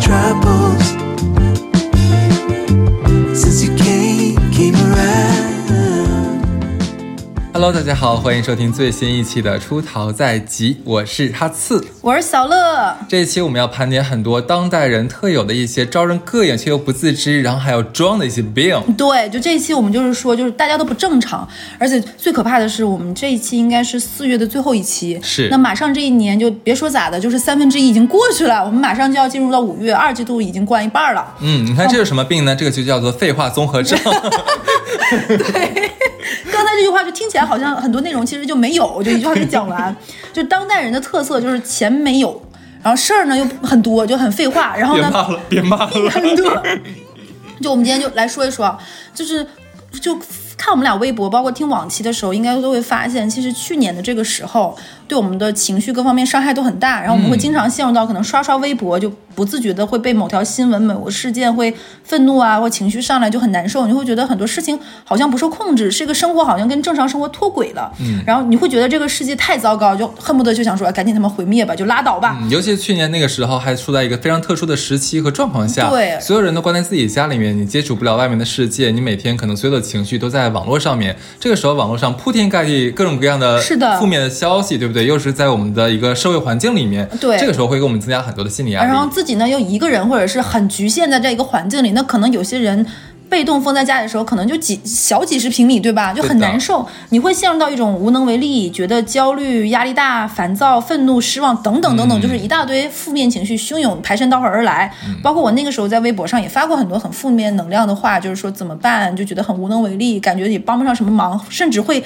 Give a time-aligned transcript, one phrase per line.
[0.00, 0.49] Trouble.
[7.62, 11.86] Hello，大家好，欢迎收听最新一期的《出逃在即》，我是哈刺。
[12.00, 18.80] 我是小乐，这一期我们要盘点很多当代人特有的一些招人膈应却又不自知，然后还要装的一些病。
[18.96, 21.46] 对，就这一期我们就是说，就是大家都不正常，
[21.78, 31.34] 而且最可怕的是，我们这一期应该是四月的最后一期，是那马上这一年就别说咋的，就是三分之一已经过去了，我们马上就要进入到五月，二季度已经过完一半了。
[31.42, 32.56] 嗯，你看这是什么病呢？
[32.56, 33.98] 这个就叫做废话综合症。
[35.28, 35.90] 对，
[36.52, 39.94] 刚才这句话就听起来好像很多内容其实就没有，就一句话没讲完。
[40.32, 42.40] 就当代人的特色就是钱没有，
[42.82, 45.10] 然后事儿呢又很多，就很废话，然后呢
[45.48, 46.10] 别骂了，别骂了。
[46.10, 46.62] 很多。
[47.60, 48.78] 就我们今天就来说一说，啊，
[49.14, 49.46] 就是
[50.00, 50.14] 就
[50.56, 54.74] 看我们俩微博，包括听往期的时候，应该都会发现，其实去年的这个时候，
[55.10, 81.16] 对我们的情绪各方面伤害都很大，然后我们会经常陷入到可能刷刷微博，就不自觉的会被某条新闻、某个事件会愤怒啊，或情绪上来就很难受，你会觉得很多事情好像不受控制，这个生活好像跟正常生活脱轨了，嗯，然后你会觉得这个世界太糟糕，就恨不得就想说，哎赶紧他们毁灭吧，就拉倒吧，嗯尤其是去年那个时候，还处在一个非常特殊的时期和状况下，对所有人都关在自己家里面，你接触不了外面的世界，你每天可能所有的情绪都在网络上面。
[81.40, 84.99] 这个时候，网络上铺天盖地各种各样的是的负面的消息，对不对？
[85.04, 88.88] 又是在我们的一个社会环境里面，对这个时候会给我们增加很多的心理压力。
[88.88, 92.86] 然后自己呢又一个人或者是很局限在这一个环境里，那可能有些人。
[93.30, 96.12] 被动封在家里的时候，可能就几小几十平米，对吧？
[96.12, 104.92] 就很难受，你会陷入到一种无能为力，觉得焦虑、压力大、烦躁、愤怒、失望等等等等，嗯就是一大堆负面情绪汹涌排山倒海而来。
[105.22, 112.02] 包括我那个时候在微博上也发过很多很负面能量的话，就是说怎么办，就觉得很无能为力，感觉也帮不上什么忙，甚至会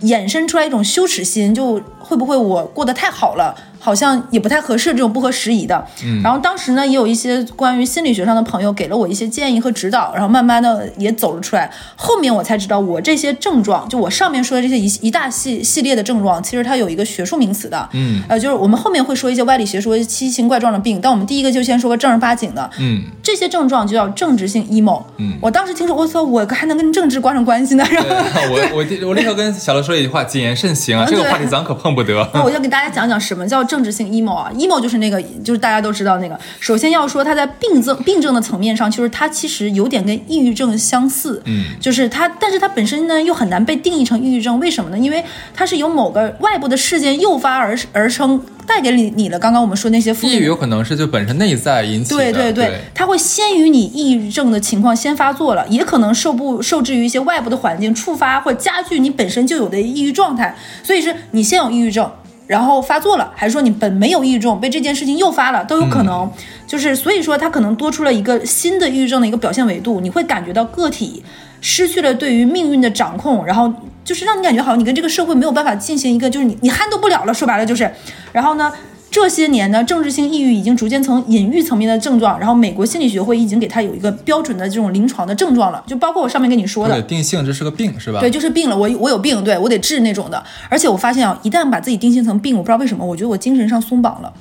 [0.00, 5.86] 衍生出来一种羞耻心，就会不会我过得太好了，好像也不太合适，这种不合时宜的。
[6.02, 11.70] 嗯，然后当时呢，也有一些关于心理学上的朋友给了我一些建议和指导，然后慢慢的也走了出来。
[11.94, 17.86] 后面我才知道，我这些症状，就我上面说的这些一一大系系列的症状，其实它有一个学术名词的。
[17.92, 22.70] 嗯，呃，就是我们后面会说一些歪理邪说、奇形怪状的病，但我们第一个就先说个正儿八经的。
[22.78, 25.02] 嗯，这些症状就叫政治性 emo。
[25.18, 27.84] 嗯，我当时听说，我操，我还能跟政治挂上关系呢？
[27.90, 32.14] 然后对 我我我立刻跟小乐说了一句话：谨言慎行啊，这个话题咱可碰不得。
[32.32, 36.38] 那我就给大家讲讲什么叫政治性 emo 啊，emo 就是那个，就是大家都知道那个。
[36.60, 44.96] 首先要说它在病症病症的层面上，就是它其实有点跟抑郁症相似，嗯，就是它，但是它本身呢又很难被定义成抑郁症，为什么呢？
[44.96, 62.08] 因为它是由某个外部的事件诱发而而生，带给你你的刚刚我们说那些抑郁有可能是就本身内在引起的，对对对，它会先于你抑郁症的情况先发作了，也可能受不受制于一些外部的环境触发或加剧你本身就有的抑郁状态，所以是你先有抑郁症。
[62.46, 66.30] 然后发作了，还是说你本没有抑郁症，被这件事情诱发了，都有可能。
[66.66, 71.22] 就是所以说，它可能多出了一个新的抑郁症的一个表现维度，你会感觉到个体
[71.60, 73.72] 失去了对于命运的掌控，然后
[74.04, 77.32] 就是让你感觉好像你跟这个社会没有办法进行一个，就是你你撼动不了了。
[77.32, 77.90] 说白了就是，
[78.32, 78.72] 然后呢，
[79.14, 88.18] 这些年呢，政治性抑郁已经逐渐从隐喻层面的症状，然后美国心理学会已经给它有一个标准的这种临床的症状了，就包括我上面跟你说的或者，定性这是个病是吧？
[88.18, 90.42] 对，就是病了，我我有病，对我得治那种的。
[90.68, 94.32] 而且我发现啊，一旦把自己定性成病，我不知道为什么，我觉得我精神上松绑了。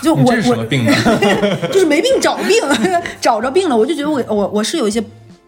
[0.00, 0.92] 就我这是什么我病呢？
[1.70, 2.56] 就是没病找病，
[3.20, 5.04] 找着病了，我就觉得我我我是有一些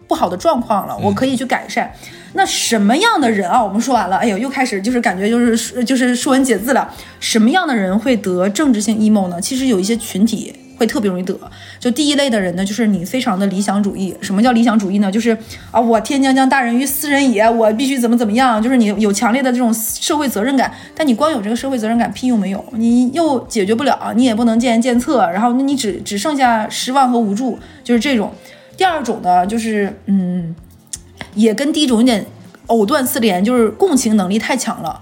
[0.07, 1.91] 不好的状况了，我可以去改善。
[2.35, 3.63] 那什么样的人啊？
[3.63, 6.93] 我们说完了，哎呦，又开始就是感觉就是就是说文解字了。
[7.19, 9.41] 什么样的人会得政治性 emo 呢？
[9.41, 11.37] 其实有一些群体会特别容易得。
[11.79, 14.13] 就第一类的人呢，就是你非常的理想主义。
[14.21, 15.11] 什么叫理想主义呢？
[15.11, 15.37] 就是
[15.71, 18.61] 啊，我天将降大任于斯人也，我必须怎么怎么样。
[18.61, 28.31] 就是你有强烈的这种社会责任感，但你光有这个社会责任感屁用没有，你又解决不了，你也不能见仁见策，然后那你只只剩下失望和无助，就是这种。
[28.77, 30.53] 第二种呢，就是嗯，
[31.35, 32.25] 也跟第一种有点
[32.67, 35.01] 藕断丝连，就是共情能力太强了。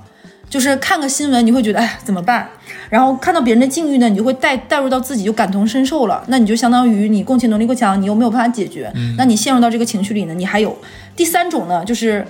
[0.50, 2.48] 就是看个新闻，你会觉得哎怎么办？
[2.88, 6.24] 然后看到别人的境遇呢，你就会带带入到自己，就感同身受了。
[6.28, 10.78] 那你就相当于你共情能力过强，你又没有办法解决，那你陷入到这个情绪里呢，你还有
[11.16, 12.24] 第三种呢，就是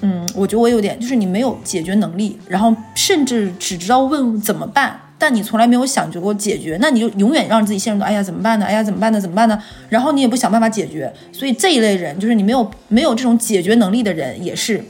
[0.00, 8.64] 嗯，我觉得我有点就是你没有解决能力，然后甚至只知道问怎么办，但你从来没有想过解决，那你就永远让自己陷入到哎呀怎么办呢？
[8.64, 9.20] 哎呀怎么办呢？
[9.20, 9.60] 怎么办呢？
[9.88, 14.84] 然后你也不想办法解决，所以这一类人就是你没有没有这种解决能力的人，也是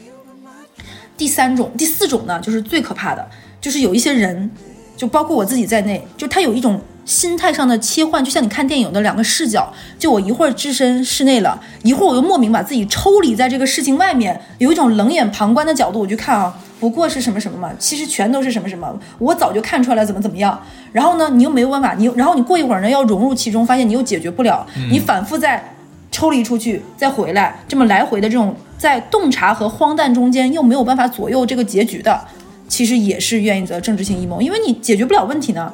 [1.17, 3.27] 第三种、第四种呢，就是最可怕的，
[3.61, 4.51] 就是有一些人，
[4.97, 20.61] 就包括我自己在内，就他有一种心态上的切换，就像你看电影的两个视角，就我一会儿置身室内了，一会儿我又莫名把自己抽离在这个事情外面，有一种冷眼旁观的角度我去看啊，不过是什么什么嘛，其实全都是什么什么，我早就看出来了怎么怎么样。
[20.93, 25.77] 然后呢，你又没有办法，你又然后你过一会儿呢要融入其中，发现你又解决不了，你反复在
[26.11, 32.21] 抽离出去再回来，这么来回的这种在洞察和荒诞中间又没有办法左右这个结局的，
[32.69, 35.73] 其实也是愿意则政治性阴谋，因为你解决不了问题呢。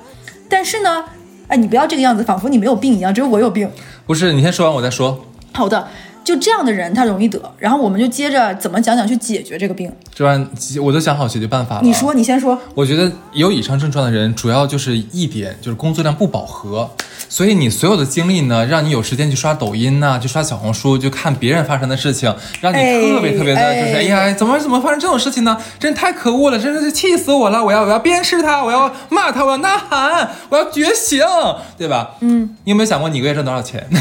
[0.48, 1.04] 但是呢，
[1.48, 3.70] 哎，你不要这个样子，仿佛你没有病一样，只有我有病。
[4.06, 5.24] 不是，你先说完我再说。
[5.52, 5.88] 好的，
[6.24, 9.92] 就这样的人他容易得，然后我们就接着怎么讲讲去解决这个病。
[10.14, 10.48] 这完
[10.82, 11.82] 我都想好解决办法了。
[11.82, 12.58] 你说，你先说。
[12.74, 16.90] 我觉得有以上症状的人，主要就是一点，就是工作量不饱和，
[17.28, 25.60] 所以你所有的精力呢，让你有时间去刷抖音呐、去刷小红书，就看别人发生的事情，让你哎特别特别的，就是哎哎呀，怎么怎么发生这种事情呢？
[25.78, 27.62] 真太可恶了，真的是气死我了！
[27.62, 31.20] 我要我要鞭尸他，我要骂他，我要呐喊，我要觉醒，
[31.76, 32.12] 对吧？
[32.20, 33.86] 嗯，你有没有想过你一个月挣多少钱？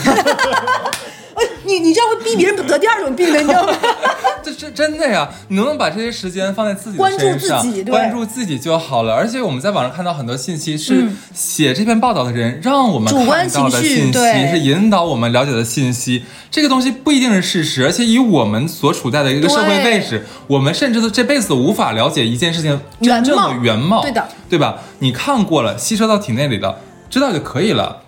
[1.63, 3.73] 哎，你你这样会逼别人得第二种病的，你知道吗？
[4.43, 5.29] 这这真的呀！
[5.47, 9.13] 你能不能把这些时间放在自己的关注自己对关注自己就好了。
[9.13, 16.25] 而且我们在网上看到很多信息，是写这篇报道的人让我们主观看到的情绪信息，对是引导我们了解的信息。
[16.51, 24.79] 这个东西不一定是事实，而且以我们所处在的一个社会位置，我们甚至都这辈子无法了解一件事情真正的原貌原貌，对的，对吧？
[24.99, 26.79] 你看过了，吸收到体内里的，
[27.09, 28.02] 知道就可以了。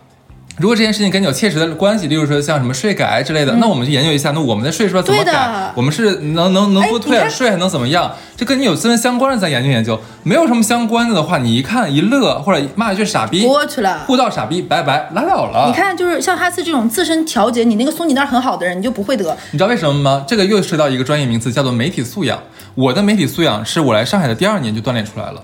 [0.57, 8.13] 如果这件事情跟你有切实的关系，例如说像什么税改之类的，那我们就研究一下，那我们的税说怎么改，我们是能能能不哎你看退点税，还能怎么样？
[8.38, 10.00] 这跟你有自身相关的，咱研究研究。
[10.24, 14.06] 没有什么相关的的话，你一看一乐，或者骂一句傻逼，过去了。
[14.07, 15.66] 互道傻逼，拜拜，拉倒了。
[15.68, 19.38] 你，看，就是像哈斯这种自身调节你那个松紧带很好的人，你就不会得。
[19.52, 20.24] 你知道为什么吗？
[20.25, 22.40] 这个又涉及到一个专业名词，叫做媒体素养。
[22.75, 25.44] 我的媒体素养是我来上海的第二年就锻炼出来了。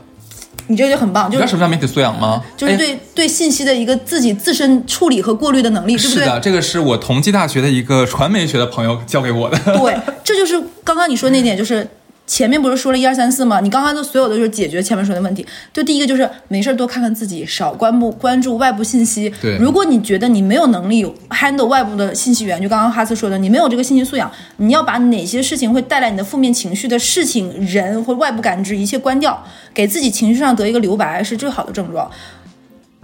[0.72, 2.42] 你这个就很棒，你知道就是什么叫媒体素养吗？
[2.42, 6.24] 哎就是对、对信息的一个自己自身处理和过滤的能力，对不对？
[6.24, 9.58] 是的，这个是我同济大学的一个传媒学的朋友教给我的。
[9.78, 11.86] 对，这就是刚刚你说那点，就是
[12.32, 13.60] 前面不是说了一二三四吗？
[13.60, 15.46] 你刚刚的所有的就是解决前面说的问题。
[15.74, 19.30] 就第一个就是没事儿多看看自己，少关不关注外部信息。
[19.42, 29.44] 对如果你觉得你没有能力 handle 外部的信息源，就刚刚哈斯说的，你没有这个信息素养，你要把哪些事情会带来你的负面情绪的事情、人或外部感知一切关掉，
[29.74, 32.10] 给自己情绪上得一个留白，是最好的症状。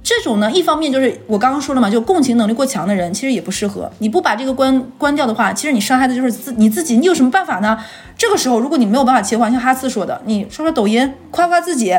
[0.08, 3.92] 这种呢，一方面就是我刚刚说了嘛，就共情能力过强的人，其实也不适合。
[4.00, 6.96] 你不把这个关关掉的话，其实你伤害的就是自你自己。
[6.96, 7.78] 你有什么办法呢？
[8.18, 11.94] 这个时候，如果你没有办法切换，像哈斯说的，你刷刷抖音，夸夸自己，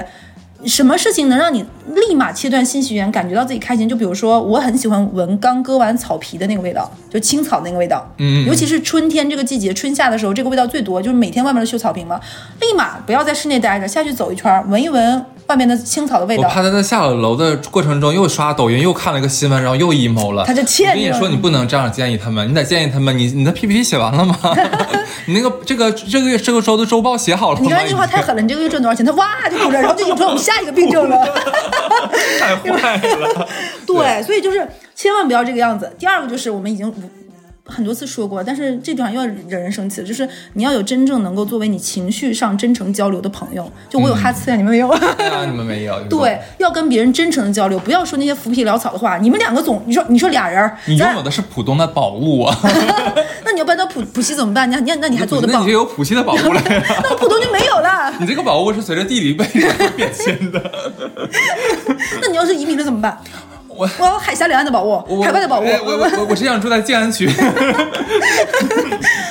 [0.64, 1.64] 什么事情能让你
[1.94, 3.88] 立马切断信息源，感觉到自己开心？
[3.88, 8.06] 就比如说，我很喜欢闻刚割完草皮的那个味道，就青草那个味道。
[8.18, 12.20] 嗯尤其是春天这个季节，春夏的时候，这个味道最多，就是每天外面都修草坪嘛，
[12.60, 16.42] 立马不要在室内待着，下去走一圈，闻一闻外面的青草的味道。
[16.42, 20.44] 我怕他在下了楼的过程中又刷抖音，又看了个新闻，然后又 emo 了。
[20.44, 24.36] 他就欠你了我跟你说，你不能这样建议他们，你得建议他们，你你的 PPT 写完了吗？
[25.26, 27.62] 你那个这个这个月这个周的周报写好了吗？
[27.62, 29.04] 你刚才那句话太狠了，你这个月赚多少钱？
[29.04, 31.16] 他哇就哭着，然后就引出来我们下一个病症了。
[32.40, 33.48] 太坏了。
[33.86, 35.94] 对，所以就是千万不要这个样子。
[35.98, 36.92] 第二个就是我们已经无
[37.68, 43.70] 很多次说过，但是这地方又要惹人生气了，就是你要有真正能够作为你情绪上真诚交流的朋友。
[43.88, 44.88] 就我有哈次呀， 你们没有？
[45.16, 46.02] 对啊，你们没有。
[46.08, 49.18] 对，要跟别人真诚的交流，不要说那些浮皮潦草的话。
[49.18, 52.58] 你们两个总，你说你说俩人儿，你拥有的是浦东的宝物啊！
[53.44, 54.68] 那你要搬到浦浦西怎么办？
[54.70, 56.84] 你还你还那你还做我的宝那你就，有浦西的宝物了呀？
[57.02, 58.12] 那我浦东就没有了。
[58.18, 60.72] 你这个宝物是随着地理位置会变迁的。
[62.22, 63.18] 那你要是移民了怎么办？
[63.78, 65.64] 我我要海峡两岸的宝物，我海外的宝物。
[65.64, 67.30] 我我我只想住在静安区。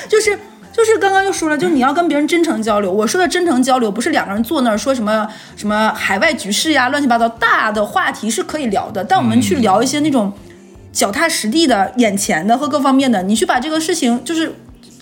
[0.08, 0.40] 就是
[0.72, 2.90] 就是刚刚又说了，就是你要跟别人真诚交流。
[2.90, 5.28] 我说的真诚交流，不是两个人坐那儿说什么
[5.58, 10.32] 什么海外局势呀、乱七八糟大的话题是可以聊的，但我们去聊一些那种
[10.94, 14.56] 脚踏实地的、眼前的和各方面的，你去把这个事情就是。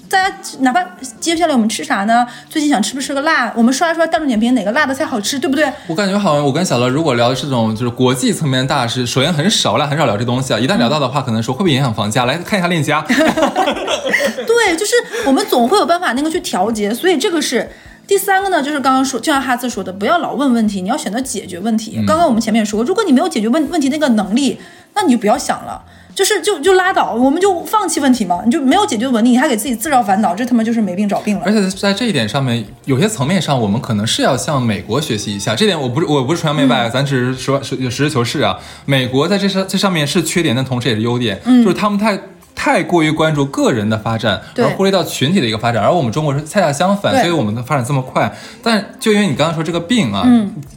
[0.09, 0.83] 大家哪怕
[1.19, 2.25] 接下来我们吃啥呢？
[2.50, 3.51] 最近想吃不吃个辣？
[3.55, 5.71] 我们刷一刷大众点评哪个辣的菜好吃，对不对？
[5.88, 10.59] 我感觉好像我跟小乐如果聊的是这种就是国际层面的大事，首先很少，我俩很少聊这东西啊。
[10.59, 12.25] 一旦聊到的话，可能说会不会影响房价？
[12.25, 13.01] 来看一下链家。
[13.07, 14.93] 对，就是
[15.25, 17.69] 我们总会有办法那个去调节，所以这个是
[18.07, 22.01] 第三个呢，就是刚刚说，就像哈兹说的，不要老问问题，你要选择解决问题。
[22.05, 24.59] 刚刚我们前面也说过，如果你没有解决问问题那个能力，
[24.96, 25.84] 那你就不要想了。
[26.16, 31.52] 就是就就拉倒，我们就放弃问题嘛，你就没有解决问题，你还给自己自找烦恼，这他妈就是没病找病了而。
[31.52, 35.54] 且在这一点上面，有些层面上，我们可能是要向美国学习一下。
[35.54, 38.58] 这点我不是我不是崇洋媚外，咱只是说实实事求是啊。
[38.86, 42.18] 美国在这上这上面是缺点，但同时也是优点，就是他们太。
[42.55, 48.33] 太过于关注个人的发展，而忽略到群体的一个发展，而我们中国是恰恰相反，所以我们的发展这么快。
[48.63, 50.25] 但就因为你刚刚说这个病啊，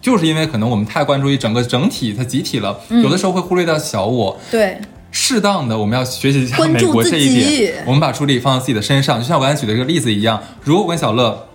[0.02, 4.38] 就是因为可能我们太关注于整个整体它集体了，有的时候会忽略到小我。
[4.50, 4.78] 对，
[5.12, 11.46] 适当的，我们要学习一下美国这一点，我们把注意力放到自己的身上，就像我刚才举的这个例子一样，如果我跟小乐。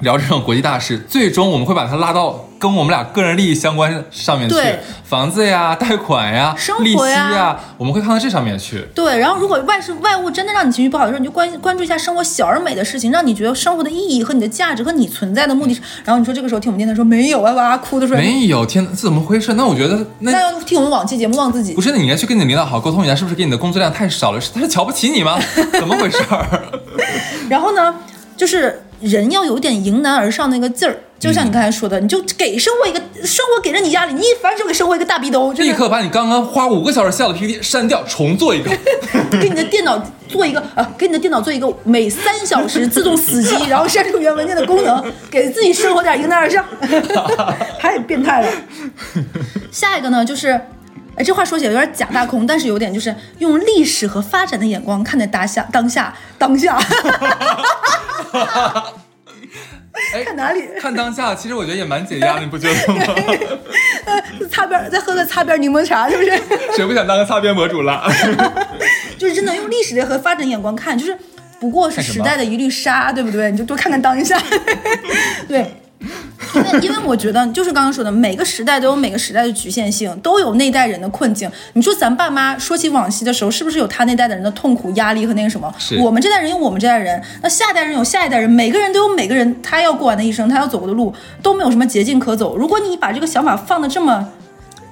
[0.00, 8.86] 聊这种国际大事，最终我们会把它拉到跟我们俩个人利益相关上面去对，房子呀、 贷款呀、生活利息呀呀，我们会看到这上面去。
[8.94, 15.80] 对，然后如果外事外物真的让你情绪不好的时候，你就关关注一下生活小而美的事情，让你觉得生活的意义和你的价值和你存在的目的是。
[16.04, 19.54] 然后你说这个时候听我们电台说没有啊，哇哭的说没有，天，这怎么回事？
[19.54, 21.80] 那我觉得那那要听我们往期节目忘自己不。
[21.80, 24.40] 是，你应该去跟你的领导好好沟通一下，是不是给你的工作量太少了？
[24.40, 25.38] 是他是瞧不起你吗？
[25.72, 26.62] 怎么回事儿？
[27.48, 27.94] 然后呢，
[28.36, 38.70] 就是人要有点迎难而上那个劲儿，就像你刚才说的，你就给生活一个生活给了你压力，你一反手给生活一个大逼兜，就是立刻把你刚刚花五个小时下的 PPT 删掉，重做一个。
[39.40, 46.64] 给你的电脑做一个啊，给你的电脑做一个每三小时自动死机，然后删除原文件的功能，给自己生活点迎难而上，
[47.78, 48.48] 太变态了。
[49.70, 50.60] 下一个呢，就是。
[51.16, 56.76] 哎，这话说起来有点假大空，但是有点就是用历史和发展的眼光看待当下，当下，当下，
[60.12, 60.62] 哎看哪里？
[60.80, 63.04] 看当下，其实我觉得也蛮解压的，你不觉得吗？
[64.50, 66.30] 擦边儿，再喝个擦边儿柠檬茶，是不是？
[66.76, 68.04] 谁不想当个擦边博主了？
[69.16, 71.16] 就是真的用历史的和发展眼光看，就是
[71.60, 73.52] 不过是时代的一粒沙，对不对？
[73.52, 74.36] 你就多看看当下，
[75.46, 75.72] 对。
[76.54, 81.50] 因为因为我觉得就是刚刚说的，每个时代都有每个时代的局限性，都有那代人的困境。
[81.72, 85.72] 你说咱爸妈说起往昔的时候，是不是有他那代的人的痛苦、压力和那个什么？
[86.00, 92.56] 我们这代人有我们这代人，那下一代人有下一代人，每个人都有每个人他要过完的一生，他要走过的路都没有什么捷径可走。
[92.56, 94.28] 如果你把这个想法放的这么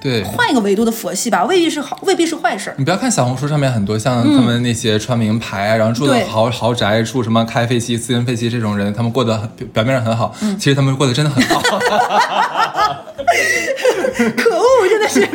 [0.03, 0.21] 对。
[0.23, 2.75] 换一个维度的佛系吧，未必是好，未必是坏事儿。
[2.77, 11.79] 你不要看小红书上面很多像他们那些穿名牌啊，然后住的豪豪宅，住什么开飞机、私人飞机这种人，他们过得很表表面上很好，嗯其实他们过得真的很好。
[14.37, 15.27] 可恶，真的是。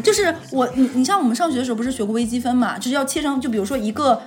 [0.04, 2.76] 就是我，你你像我们上学的时候不是学过微积分嘛？
[2.78, 4.20] 就是要切成，就比如说一个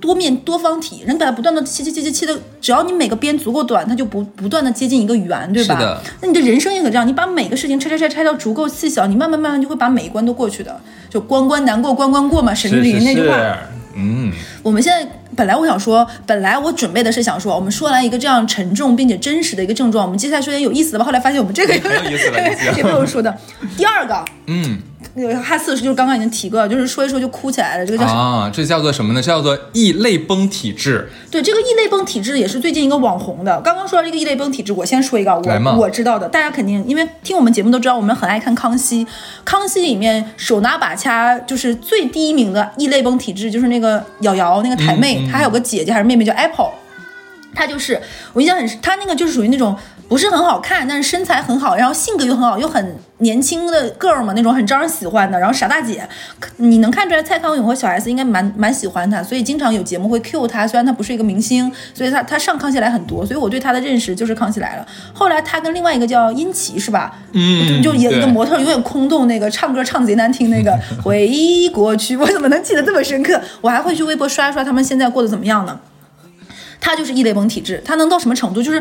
[0.00, 5.74] 多面多方体，人把它不断的切切切切切的，只要你每个边足够短，它就不不断的接近一个圆，对吧？
[5.74, 6.02] 是的。
[6.20, 10.78] 那你的人生也可这样，你把每个事情拆拆拆拆到足够细小，你慢慢慢慢就会把每一关都过去的。
[11.08, 13.58] 就关关难过关关过嘛，沈玉琳那句话。
[13.98, 14.30] 嗯，
[14.62, 21.04] 我们现在本来我想说，本来我准备的是想说，我们说完一个这样沉重并且真实的一个症状，我们接下来说点有意思的吧。
[21.06, 23.34] 后来发现我们这个很 有意思的你讲 也没有说的。
[23.74, 24.78] 第二个，嗯
[25.18, 28.20] 那个哈四就是刚刚已经提过了，就是说一说就哭起来了，这个叫什么？
[28.20, 29.22] 啊，这叫做什么呢？
[29.22, 31.08] 这叫做异类崩体质。
[31.30, 33.58] 对，这个异类崩体质也是最近一个网红的。
[33.62, 39.04] 刚刚说到这个异类崩体质，我先说一个我我知道的，大家肯定因为听我们节目都知道，我们很爱看《康熙》。
[39.42, 46.70] 《康熙》里面手拿把掐就是最第一名的异类崩体质，就是那个瑶瑶那个台妹，嗯嗯她还有个姐姐还是妹妹叫 Apple。
[47.54, 47.98] 她就是
[48.34, 49.74] 我印象很深，她那个就是属于那种
[50.08, 56.08] 不是很好看，但是身材很好，然后性格又很好，又很年轻的 girl 嘛，那种很招人喜欢的，然后傻大姐，
[56.58, 64.86] 你能看出来蔡康永和小 S 应该蛮蛮喜欢她，所以经常有节目会 cue 她，虽然她不是一个明星，所以她她上康熙来很多，所以我对她的认识就是康熙来了。
[65.12, 67.16] 后来她跟另外一个叫殷琦是吧？
[67.32, 73.40] 嗯就就演一个模特，永远空洞那个，唱歌唱贼难听那个， 回忆过去，我怎么能记得这么深刻？
[73.60, 75.80] 我还会去微博刷一刷他们现在过得怎么样呢？
[76.80, 78.62] 他就是异类崩体质，他能到什么程度？
[78.62, 78.80] 就是，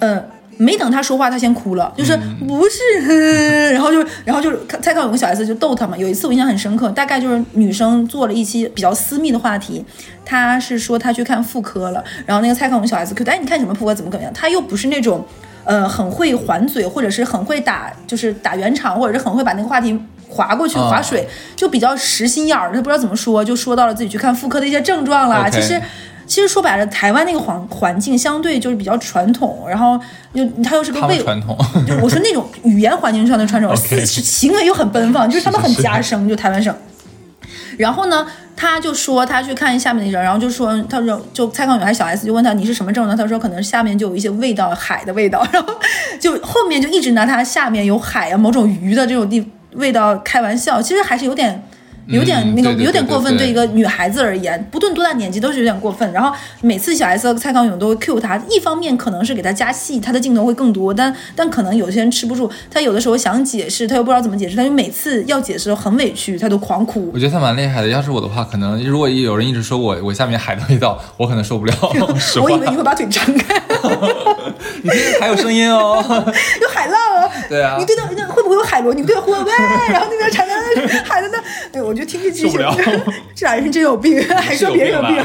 [0.00, 0.22] 呃，
[0.56, 3.14] 没等他说话，他先哭了，就是、不是，呵
[3.72, 5.96] 然后就然后就是蔡康永跟小 S 就逗他嘛。
[5.96, 9.84] 有一次我印象很深刻，大概就是女生做了一期比较私密的话题，
[10.24, 14.32] 她是说她去看妇科了，然后那个蔡康永小 S 就哎，你看什么妇科怎么怎么样？
[14.32, 15.24] 他又不是那种。
[15.68, 19.98] 呃，很会还嘴，或者是很会打，就是打圆场，或者是很会把那个话题
[20.28, 25.40] 划过去、啊划水，就比较实心眼儿，他不知道怎么说，就说到了自己去看妇科的一些症状啦。
[25.40, 25.82] OK 其实
[26.26, 29.98] 其实说白了，台湾那个环环境相对就是比较传统，然后
[30.32, 31.56] 又他又是个味，传统，
[31.86, 36.74] 就我说那种语言环境上的传统思行为又很奔放， 就是他们很是是夹生，就台湾省。
[37.78, 45.74] 然后呢，他就说他去看下面那人，然后就说他说就蔡康永还是小 S 就问他你是什么症呢，他说可能下面就有一些味道，海的味道，然后
[46.18, 51.62] 就后面就一直拿他下面有海啊某种鱼的这种地味道开玩笑，其实还是有点。
[52.06, 56.10] 有点那个，有点过分，对一个女孩子而言，不论多大年纪都是有点过分。
[56.12, 67.18] 然后每次小 S 和蔡康永都会 cue 他，一方面可能是给他加戏，他的镜头会更多，但但可能有些人吃不住，他有的时候想解释，他又不知道怎么解释，他就每次要解释很委屈，他都狂哭我。
[67.18, 67.88] 觉得他蛮厉害的。
[67.88, 71.74] 要是我的话，可能如果有人一直说我我下面海的味道，我可能受不了。
[72.40, 73.60] 我以，为你会把腿张开，
[74.82, 75.96] 你听还有声音哦。
[76.62, 77.15] 有海浪啊！
[77.48, 78.92] 对啊你对到那会不会有海螺？
[78.94, 79.50] 你对到会不会？
[79.92, 80.54] 然后那边产的
[81.04, 81.38] 海的呢？
[81.72, 82.60] 对，我就听这剧情
[83.34, 85.24] 这俩人真有病， 还说别人有病。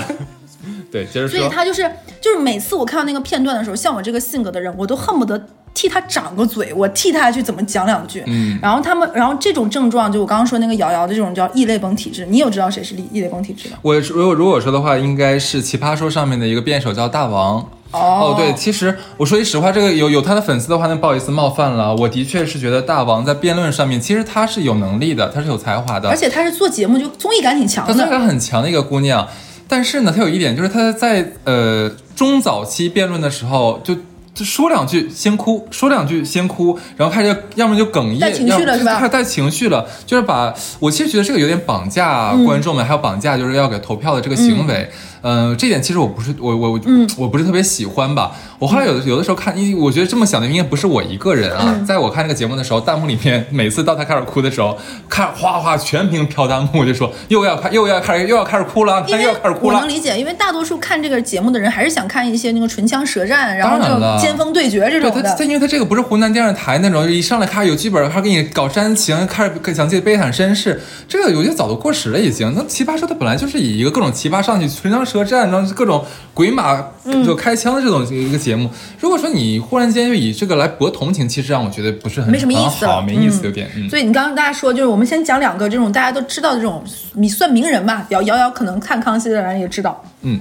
[0.91, 1.49] 对，接着所以。
[1.49, 5.41] 他就是就是每次我看到那个片段的时候，像我这个性格的人，我都恨不得
[5.73, 8.21] 替他长个嘴，我替他去怎么讲两句。
[8.27, 13.77] 嗯然后他们，然后这种症状，就我刚刚说那个瑶瑶的这种叫异类崩体质，你有知道谁是异异类崩体质的？
[13.81, 21.95] 我如果如果说的话，应该是《奇葩说》上面的一个辩手叫大王，哦对，其实我说句实话，这个有有他的粉丝的话，那不好意思冒犯了。
[21.95, 29.27] 我的确是觉得大王在辩论上面，其实他是有能力的，他是有才华的，而且他是做节目就综艺感挺强的，综艺感很强的一个姑娘，
[29.67, 33.95] 但是呢，她有一点就是她在呃中早期辩论的时候就。
[34.33, 44.89] 就说两句先哭，说两句先哭，然后开始要么就哽咽，带情绪了是吧开始带情绪了，就是把我其实觉得这个有点绑架嗯观众们，还有绑架就是要给投票的这个行为。
[44.89, 45.10] 嗯、
[45.57, 48.31] 这点其实我不是我我我、嗯我不是特别喜欢吧。
[48.57, 51.75] 我后来有的有的时候看，因为我觉得这么想的应该不是我一个人啊。
[51.77, 54.77] 嗯在我看这个节目的时候，弹幕里面每次到他开始哭的时候，
[55.09, 59.89] 看哗哗全屏飘弹幕，就说又要开又要开始又要开始哭了，他又要开始哭了我能。
[59.89, 65.43] 理解，因为大多数看这个节目的人还是想看一些那个唇枪舌战，然后这当然了种尖峰对决这种的他。
[65.43, 72.53] 因为他这个不是湖南电视台那种，一上来开始有剧本，开始给你搞煽情，开始讲自己悲惨身世，这个我觉得早都过时了已经。
[72.55, 78.69] 那奇葩说它本来就是以一个各种奇葩上去唇枪舌战，然后各种鬼马嗯就开枪的这种一个节目。
[78.99, 83.89] 如果说你忽然间就以这个来博同情，其实让我觉得不是很没什么意思很好，没意思，嗯有点嗯。
[83.89, 86.81] 所以你刚刚大家说，就是我们先讲两个这种大家都知道的这种，
[87.15, 90.01] 你算名人吧，遥遥遥可能看康熙的人也知道。
[90.21, 90.39] 嗯，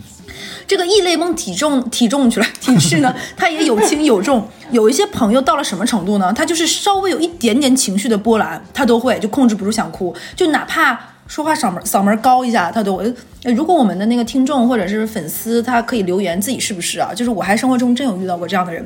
[0.66, 4.46] 这个异类梦体重体重去了，体质呢， 它也有轻有重。
[4.70, 6.32] 有一些朋友到了什么程度呢？
[6.32, 10.96] 他就是稍微有一点点情绪的波澜，他都会就控制不住想哭，就哪怕
[11.30, 13.00] 说话嗓门嗓门高一下，他都。
[13.44, 17.12] 如果我们的那个听众或者是粉丝，他可以留言自己是不是啊？
[17.14, 18.84] 就是我还生活中真有遇到过这样的人，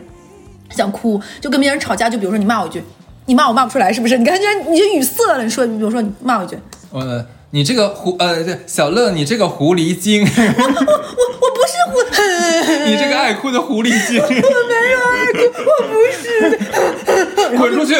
[0.68, 2.84] 想哭，就跟别人吵架，就比如说你骂我一句。
[3.24, 4.18] 你骂我骂不出来是不是？
[4.18, 5.42] 你看，居然你就语塞了。
[5.42, 6.58] 你说，比如说你骂我一句，
[7.54, 12.02] 你这个狐呃，对小乐，你这个狐狸精， 我我我不是狐，
[12.84, 14.34] 你这个爱哭的狐狸精，我没
[14.90, 16.26] 有爱哭，我不是。
[17.56, 17.94] 滚出去！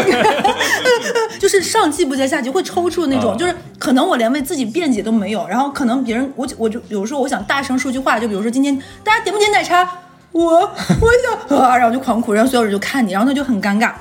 [1.38, 9.88] 就是上气不接下气，会抽搐那种，啊就是可能我连为自己辩解都没有，然后可能别人我我就有时候我想大声说句话，就比如说今天大家点不点奶茶，
[10.32, 13.92] 我我想啊，然后就狂哭，然后所有人就看你，然后他就很尴尬。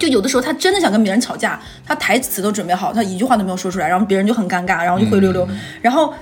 [0.00, 5.46] 就有的时候他真的想跟别人吵架，他台词都准备好，他一句话都没有说出来，然后别人就很尴尬，然后就灰溜溜，
[5.82, 6.12] 然后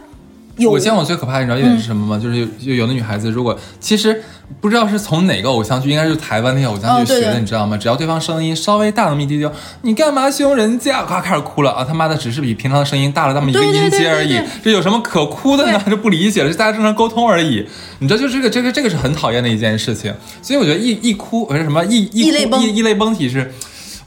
[0.67, 2.21] 我见过最可怕的，你知道一点是什么吗？
[2.21, 4.21] 就是有有有的女孩子，如果其实
[4.61, 7.77] 不知道是从哪个偶像剧，应该是台湾那些偶像剧学的，对你知道吗？
[7.77, 9.53] 只要对方声音稍微大那么一丢丢，
[9.83, 11.05] 你干嘛凶人家？
[11.05, 11.85] 咔开始哭了啊！
[11.85, 15.81] 他妈的，只是比平常的声音大了那么一个音阶而已这有什么可哭的呢？
[15.85, 17.65] 对 就不理解了，是大家正常沟通而已。
[18.01, 20.13] 你知道，就这个这个这个是很讨厌的一件事情。
[20.43, 23.53] 所以我觉得一一哭我是什么一一一泪一一泪崩体是。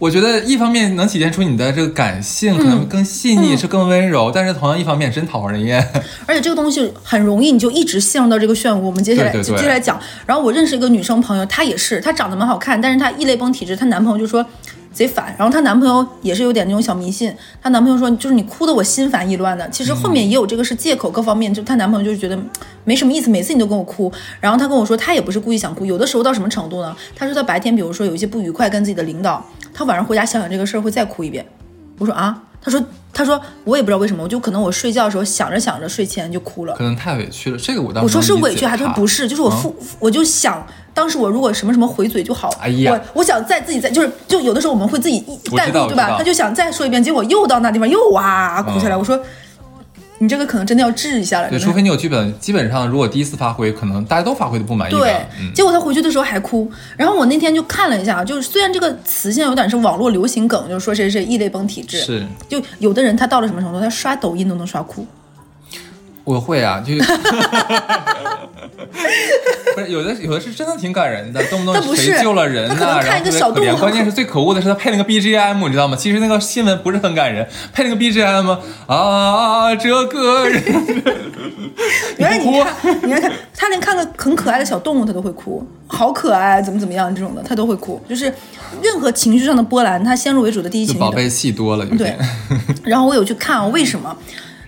[0.01, 5.79] 我觉得一方面能体现出你的这个感性，可能更细腻，是更温柔，但是同样一方面真讨人厌。
[6.25, 8.79] 而且这个东西很容易，你就一直陷入到这个漩涡。
[8.79, 10.01] 我们接下来对对对接下来讲。
[10.25, 14.43] 然后我认识一个女生朋友，她也是，她长得蛮好看，但是她异类崩体质，她男朋友就说
[14.91, 15.35] 贼烦。
[15.37, 19.69] 然后她男朋友也是有点那种小迷信，她男朋友说就是你哭得我心烦意乱的。
[19.69, 22.49] 其实后面也有这个是借口，各方面就她男朋友就是觉得嗯
[22.85, 24.11] 没什么意思，每次你都跟我哭。
[24.39, 26.95] 然后她跟我说，她也不是故意想哭，有的时候到什么程度呢？
[27.15, 31.45] 她说她白天比如说有一些不愉快跟自己的领导，她晚上回家想想这个事儿会再哭一遍。
[31.97, 36.83] 我说啊，他说他说我也不知道为什么，我就可能我睡觉的时候想着想着睡前就哭了可。
[36.83, 39.27] 能太委屈了，这个我倒我说是委屈还是不是？
[39.27, 42.49] 就是我父，我就想，当时我如果什么什么回嘴就好。
[42.59, 46.15] 哎呀我我想再自己再就是就有的时候我们会自己我代入，对吧？
[46.17, 48.95] 他就想再说一遍，结果又到那地方又哇哭起来。
[48.95, 49.19] 嗯我说
[50.21, 51.49] 你这个可能真的要治一下了。
[51.49, 56.71] 对，除非你有剧本，基本上如果第一次发挥，可能大家都发挥的不满意对。，嗯，结果他回去的时候还哭。
[56.95, 65.03] 然后我那天就看了一下，就是虽然这个词现在有点是网络流行梗，就是说谁谁谁异类崩体质，是就有的人他到了什么程度，他刷抖音都能刷哭。
[66.23, 66.93] 我会啊，就
[69.73, 73.75] 不是有的有的是真的挺感人的，动不动谁救了人呐、他可能看一个然后特别可怜。
[73.75, 75.95] 小动物关键是最可恶的是他配了个 BGM，你知道吗？
[75.97, 78.57] 其实那个新闻不是很感人，配了个 BGM
[78.87, 80.61] 啊，这个人
[82.17, 82.67] 原来你看，
[83.03, 88.25] 你看看，他连看个很可爱的小动物他都会哭，好可爱，怎么怎么样这种的他都会哭，就是
[88.81, 92.19] 任何情绪上的波澜，他先入为主的第一情绪宝贝戏多了，有对点。，
[92.83, 94.15] 然后我有去看啊，为什么？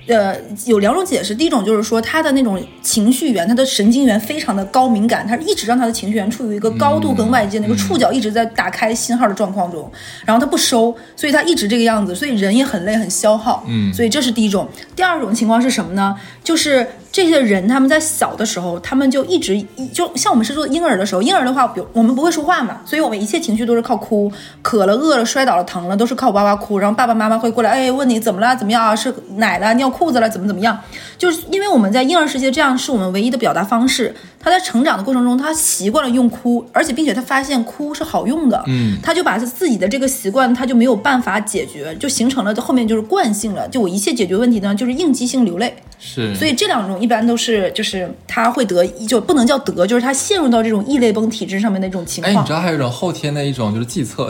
[0.08, 0.36] 呃，
[0.66, 1.34] 有两种解释。
[1.34, 9.90] 第一种就是说，他的那种情绪源，他的神经元非常的高敏感，他一直让他的情绪源处于一个高度跟外界那个触角一直在打开信号的状况中，
[10.26, 13.64] 然后他不收，所以他一直这个样子，所以人也很累很消耗。
[13.68, 14.68] 嗯所以这是第一种。
[14.96, 16.16] 第二种情况是什么呢？
[16.44, 24.32] 就是这些人他们在小的时候，他们就一直就像我们是做婴儿的时候，婴儿的话，比如我们不会说话嘛，所以我们一切情绪都是靠哭，
[24.64, 28.96] 渴了、饿了、摔倒了、疼了，都是靠哇哇哭，然后爸爸妈妈会过来，哎，问你怎么了，怎么样啊？
[28.96, 30.76] 是奶了，尿裤子了，怎么怎么样？
[31.24, 34.14] 就是因为我们在婴儿时期这样是我们唯一的表达方式。
[34.46, 43.66] 他在成长的过程中，他习惯了用哭，而且并且他发现哭是好用的，嗯他就把他自己的这个习惯，他就没有办法解决，就形成了后面就是惯性了。
[43.70, 45.74] 就我一切解决问题呢，就是应激性流泪。
[45.98, 52.52] 是，所以这两种一般都是就是他会得，就不能叫得，就是他陷入到这种异类崩体质上面的一种情况哎，你知。
[52.52, 54.30] 道还有一种后天的一种就是计策，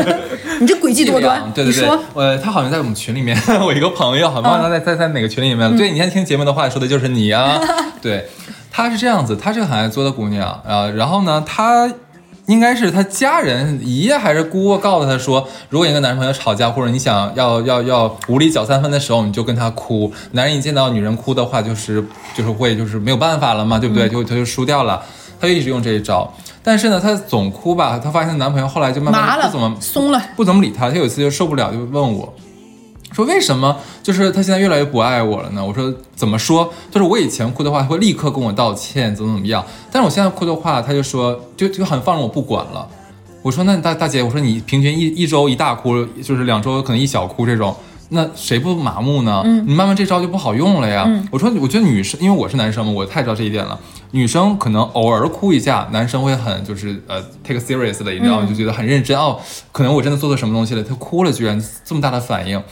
[0.60, 5.76] 你这诡计多端， 对对对你说，呃，他好像在我们群里面， 我一个朋友，好嗯像他在在在哪个群里面了？
[5.76, 7.60] 对，你现在听节目的话，说的就是你啊。
[8.00, 8.26] 对，
[8.70, 11.92] 她是这样子，她是个很爱作的姑娘啊、然后呢，她
[12.46, 20.12] 应该是她家人姨爷还是姑告诉她说，如果你跟男朋友吵架，或者你想要要要无理搅三分的时候，你就跟他哭。
[20.32, 22.04] 男人一见到女人哭的话，就是
[22.36, 24.08] 就是会就是没有办法了嘛，对不嗯对？
[24.08, 25.02] 就他就输掉了。
[25.40, 26.32] 她就一直用这一招，
[26.62, 30.22] 但是呢，她总哭吧，她发现男朋友后来就慢慢不怎么了，松了。
[30.36, 30.88] 不怎么理她。
[30.88, 32.32] 她有一次就受不了，就问我，
[33.12, 35.64] 说为什么就是他现在越来越不爱我了呢？
[35.64, 36.72] 我说怎么说？
[36.90, 39.64] 就是我以前哭的话，他会立刻跟我道歉，怎么怎么样。
[39.90, 42.88] 但是我现在哭的话，他就说就就很放任我不管了。
[43.42, 47.74] 我说那大大姐，我说你平均一一周一大哭，就是两周可能一小哭这种。
[48.14, 49.40] 那谁不麻木呢？
[49.44, 51.08] 嗯，你慢慢这招就不好用了呀。
[51.30, 53.78] 我说，我觉得女生，因为我是男生嘛，我太知道这一点了。
[54.10, 59.38] 女生可能偶尔哭一下，男生会很就是呃 take serious 的，然后就觉得很认真、哦。
[59.72, 62.62] 可能我真的做错什么东西了，他哭了，居然这么大的反应。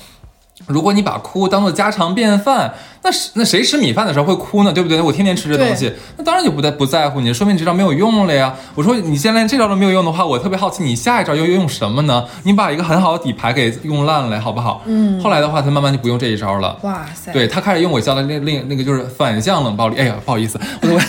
[0.70, 4.72] 如果你把哭当做家常便饭，那是那谁吃米饭的时候会哭呢？
[4.72, 5.00] 对不对？
[5.00, 8.54] 我天天吃这东西，那当然就不在不在乎你，说明你这招没有用了呀。
[8.74, 12.24] 我说你现在连这招都没有用的话，我特别好奇你下一招又用什么呢？
[12.44, 14.82] 你把一个很好的底牌给用烂了，好不好？
[14.86, 15.20] 嗯。
[15.22, 16.76] 后来的话，他慢慢就不用这一招了。
[16.82, 19.96] 哇塞，对他开始用我教的那另那个就是反向冷暴力。
[19.96, 21.00] 哎呀，不好意思， 我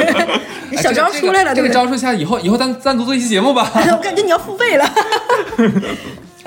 [0.70, 1.54] 你小招出来了？
[1.54, 3.70] 这个招数下以后以后单单独做一期节目吧。
[3.74, 4.84] 我感觉你要付费了。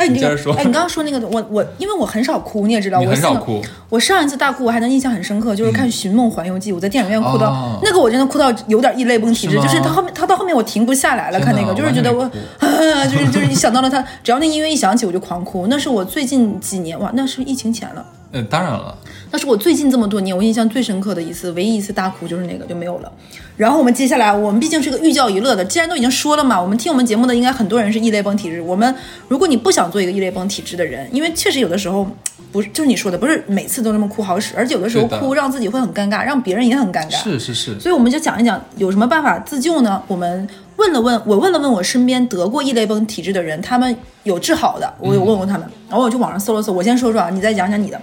[0.03, 0.53] 哎，你这个你接着说。
[0.53, 3.61] 哎，你刚刚说那个，我我因为我很少哭，你也知道，我上很少哭。
[3.89, 7.79] 我上一次大哭我还能印象很深刻，就是看《寻梦环游记》，我在电影院哭到、哦。
[7.83, 12.23] 那个，我真的哭到有点异类崩体质，就是他后面他到后面我停不下来了，看那个就是觉得我
[12.59, 18.05] 啊， 就是就是一想到了他，只要那音乐一响起我就狂哭，那是我最近几年哇，那是疫情前了。
[18.35, 18.97] 嗯，当然了，
[19.33, 23.11] 那是我最近这么多年我印象最深刻的一次，唯一一次大哭就是那个就没有了。
[23.57, 28.61] 然后我们接下来，我们毕竟是个寓教于乐的，既然都已经说了嘛，我们听我们节目的应该很多人是异类崩体质。
[28.61, 28.93] 我们
[29.27, 32.07] 如果你不想做一个异类崩体质的人，因为确实有的时候
[32.51, 37.15] 不是就是你说的，不是每次都那么哭好使，而且有的时候哭让自己会很尴尬，让别人也很尴尬。
[37.15, 39.99] 是是是，所以我们就讲一讲有什么办法自救呢？
[40.07, 46.71] 我们问了问，我问了问我身边得过异类崩体质的人，他们有治好的，我有问过他们，然后我就网上搜了搜。
[46.71, 47.99] 我先说说啊，你再讲讲你的。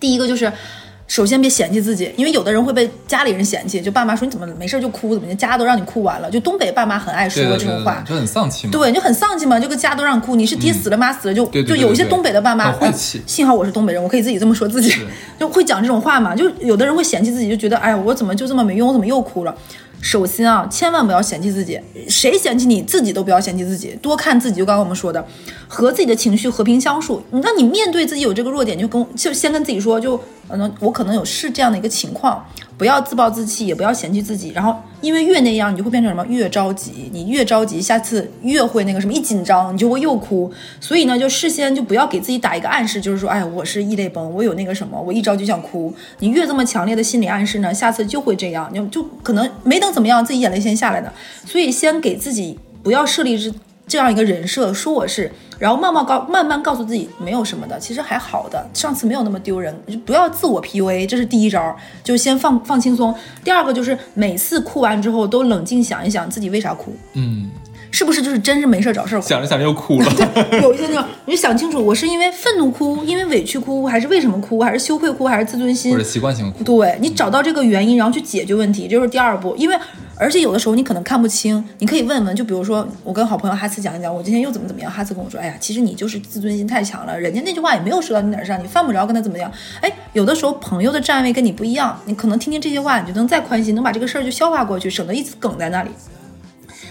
[0.00, 0.50] 第一个就是，
[1.06, 6.30] 首先别嫌弃自己，因为有的人会被家里人嫌弃，就爸妈说你怎么没事就哭，怎么的，家都让你哭完了。
[6.30, 8.70] 就东北爸妈很爱说这种话，就很丧气嘛。
[8.72, 14.94] 对，就很丧气嘛，这个家都让你哭，你是爹死了妈死了，就就有一些东北的爸妈，呃很晦气幸好我是东北人，我可以自己这么说自己，
[15.38, 16.34] 就会讲这种话嘛。
[16.34, 19.54] 就有的人会嫌弃自己，就觉得哎呀，我怎么就这么没用，我怎么又哭了？
[20.02, 24.58] 首先啊，千万不要嫌弃自己，谁嫌弃你自己都不要嫌弃自己，多看自己。
[24.58, 25.24] 就刚刚我们说的，
[25.68, 27.22] 和自己的情绪和平相处。
[27.30, 32.44] 那你面对自己有这个弱点，就跟就先跟自己说，就嗯我可能有是这样的一个情况，
[32.80, 34.52] 不要自暴自弃，也不要嫌弃自己。
[34.54, 36.24] 然后，因为越那样，你就会变成什么？
[36.28, 40.50] 越着急，你越着急，下次越会那个什么，一紧张你就会又哭。
[40.80, 45.94] 所以呢，就事先就不要给自己打一个暗示，就是说，哎，我是异类崩，我有那个什么，我一着急想哭。
[46.20, 51.12] 你越这么强烈的心理暗示呢，下次就会这样，就就可能没等怎么样，自己眼泪先下来的。
[51.44, 53.36] 所以先给自己不要设立
[53.90, 63.14] 这这样一个人设，说我是，然后慢慢告慢慢告诉自己没有什么的，其实还好的，上次没有那么丢人，就不要自我 PUA，这是第一招，就先放放轻松。
[63.44, 67.50] 第二个就是每次哭完之后都冷静想一想自己为啥哭，嗯，
[67.90, 69.20] 是不是就是真是没事找事？
[69.20, 70.10] 想着想着又哭了。
[70.62, 76.04] 有一些那种，你就想清楚，我是因为愤怒哭，因为委屈哭，还是为什么哭，还是羞愧哭，还是自尊心或者？
[76.04, 76.64] 习惯性哭。
[76.64, 79.54] 对你找到这个原因，然后去解决问题，这就是第二步。
[79.56, 79.76] 因为
[80.20, 89.50] 而且有的时候你可能看不清，你可以问问，就比如说我跟好朋友哈斯讲一讲，我今天又怎么怎么样，哈斯跟我说，哎呀，其实你就是自尊心太强了，人家那句话也没有说到你哪儿上，你犯不着跟他怎么样。
[89.80, 95.90] 哎，有的时候朋友的站位跟你不一样，你可能听听这些话，你就能再宽心，能把这个事儿就消化过去，省得一直梗在那里。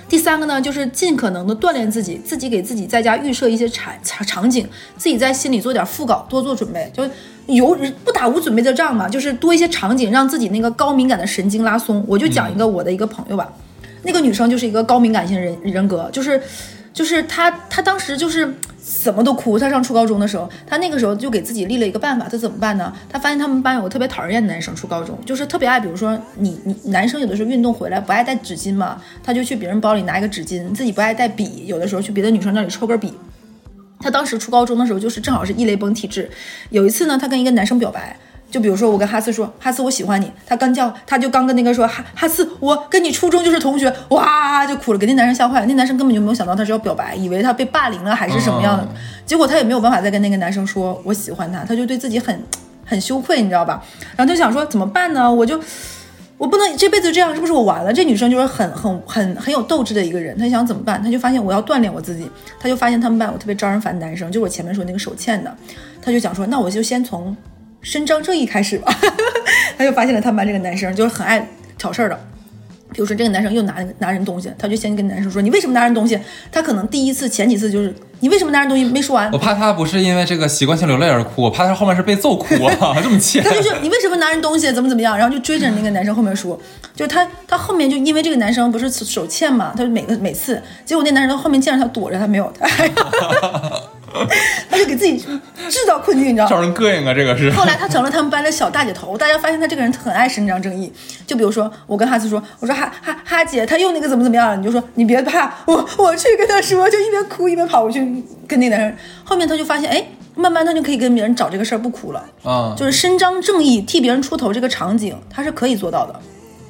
[0.07, 7.07] 第三个呢，就是尽可能的锻炼自己，自己给自己在家预设一些场场场景，自己在心里做点副稿，多做准备，就
[7.55, 12.03] 有不打无准备的仗嘛，就是多一些场景，让自己那个高敏感的神经拉松。
[12.07, 13.51] 我就讲一个我的一个朋友吧，
[14.03, 16.41] 那个女生就是一个高敏感性人人格，就是
[16.93, 19.57] 就是她她当时就是怎么都哭。
[19.57, 22.93] 她上初高中的时候，她那个时候就给自己立了一个办法，她怎么办呢？
[23.09, 33.13] 她发现他们班有个特别讨人厌的男生，初高中就是特别爱，比如说你你男生有的时候运动回来不爱带纸巾嘛，他就去别人包里拿一个纸巾，自己不爱带笔，有的时候去别的女生那里抽根笔。
[33.99, 36.29] 她当时初高中的时候，就是正好是异类崩体质。
[36.69, 38.17] 有一次呢，他跟一个男生表白，
[38.49, 52.41] 就比如说我跟哈斯说，哈斯我喜欢你，他刚叫他就刚跟那个说哈哈斯我跟你初中就是同学，哇就哭了，给那男生吓坏了，那男生根本就没有想到他是要表白，以为他被霸凌了还是什么样的，嗯结果他也没有办法再跟那个男生说我喜欢他，他就对自己很
[52.85, 53.83] 很羞愧，你知道吧？
[54.15, 55.31] 然后他就想说怎么办呢？
[55.31, 55.59] 我就。
[56.39, 57.91] 我不能这辈子这样，是不是我完了？
[57.91, 61.03] 这女生就是很很很很有斗志的一个人，她想怎么办？
[61.03, 65.53] 她就发现我要锻炼我自己，她就发现他们班我特别招人烦的男生，就我前面说那个手欠的，
[66.01, 67.35] 她就想说，那我就先从
[67.81, 68.95] 伸张正义开始吧。
[69.77, 71.45] 她就发现了他们班这个男生就是很爱
[71.77, 72.17] 挑事儿的，
[72.91, 76.19] 比如说这个男生又拿拿人东西，他就先跟男生说你为什么拿人东西？
[76.51, 83.41] 他可能第一次前几次就是你为什么拿人东西没说完我，怕他不是因为这个习惯性流泪而哭，我怕他后面是被揍哭啊，这么欠。
[83.45, 86.59] 他就说你为什么拿人东西，怎么怎么样，然后就追着那个男生后面说，
[86.95, 92.89] 就是他他后面就因为这个男生不是手欠嘛，他就每个每次，结果那男生后面见着他躲着他没有，他还
[94.69, 96.49] 他就给自己制造困境，你知道吗？
[96.49, 97.49] 招人膈应啊，这个是。
[97.51, 100.91] 后来他成了他们班的小大姐头，大家发现他这个人很爱伸张正义。
[101.25, 107.99] 就比如说，我跟哈斯说，我说哈哈哈姐，他又那个怎么怎么样了，你就说你别怕，我我去跟他说，就一边哭一边跑过去
[108.47, 108.97] 跟那个男人。
[109.23, 110.03] 后面他就发现，哎，
[110.35, 112.25] 慢慢他就可以跟别人找这个事儿不哭了。
[112.43, 116.19] 嗯，就是伸张正义、替别人出头这个场景，他是可以做到的。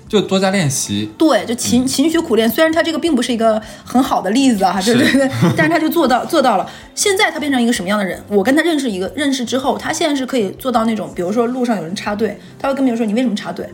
[0.09, 1.09] 就多加练习。
[1.17, 2.49] 对，就勤勤学苦练。
[2.49, 6.69] 虽然他这个并不是一个很好的例子啊，对对对， 但是他就做到做到了。
[6.95, 8.21] 现在他变成一个什么样的人？
[8.27, 13.69] 我跟他认识一个认识之后，他现在是可以做到那种，比如说路上有人插队，他会跟别人说：“你为什么插队？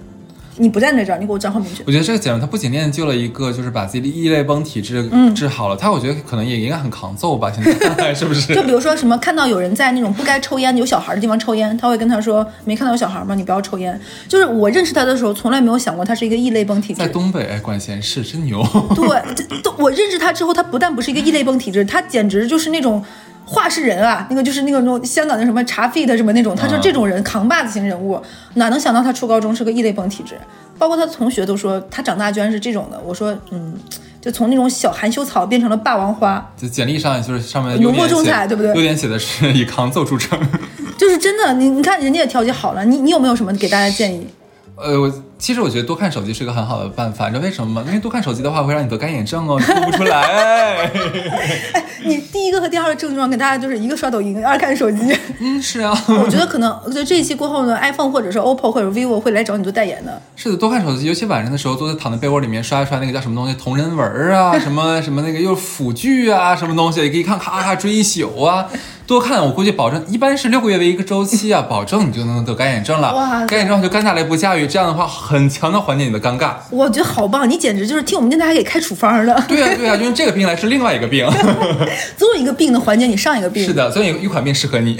[0.57, 1.83] 你不站在这儿，你给我账号名去。
[1.85, 7.63] 我觉得这个姐妹她不仅练就了一个，就是把自己的异类崩体质嗯治好了，她我觉得可能也应该很抗揍吧，现
[7.97, 8.55] 在 是不是？
[8.55, 13.35] 就比如说什么，看到有人在那种不该抽烟、有小孩的地方抽烟，他会跟他说：“没看到有小孩吗？
[13.35, 17.07] 你不要抽烟。”就是我认识他的时候，从来没有想过他是一个异类崩体质在。
[17.07, 18.65] 东北哎管闲事，真牛。
[18.95, 19.05] 对，
[19.77, 23.03] 我认识他之后，他不但不是一个异类崩体质，他简直就是那种
[23.45, 28.19] 话事人啊，那个就是那个那种香港的什么茶费的什么那种，他说这种人，扛把子型人物，
[28.55, 30.35] 哪能想到他初高中是个异类崩体质？
[30.77, 33.73] 包括他同学都说他长大居然是这种的，我说嗯，
[34.19, 40.39] 就从那种小含羞草变成了霸王花，就简历上就是上面的浓墨重彩对不对优点写的是以抗揍著称。
[40.97, 44.27] 就是真的，你你看人家也调节好了，你你有没有什么给大家建议？
[44.75, 45.09] 呃，我
[45.45, 47.83] 其实我觉得多看手机是个很好的办法，你知道为什么吗？
[47.85, 50.89] 因为多看手机的话会让你得干眼症哦，你 哭不出来。
[52.03, 55.15] 你第一个和第二个症状给大家就是一个刷抖音，二看手机。
[55.39, 60.19] 嗯，是啊，我觉得可能，我觉得这一期过后呢，iPhone 或者是 OPPO 或者 vivo 会来找你做代言的。
[60.35, 68.65] 是的，多看手机，尤其晚上的时候，都在躺在被窝里面刷一刷那个叫什么东西，同人文啊， 什么什么那个又是腐剧啊，什么东西，可以看咔咔追一宿啊。
[69.07, 73.13] 多看，我估计保证一般是六个月为一个周期啊，保证你就能得干眼症了。
[73.15, 76.53] 哇干眼症就干下来不驾驭，这样的话很强的缓解你的尴尬。
[76.69, 81.27] 我觉得好棒，你简直就是听我们电台还给开处方的，对呀、对呀、就用这个病来治另外一个病。
[82.17, 83.65] 总有一个病能缓解你上一个病。
[83.65, 84.97] 是的，所以有一款病适合你。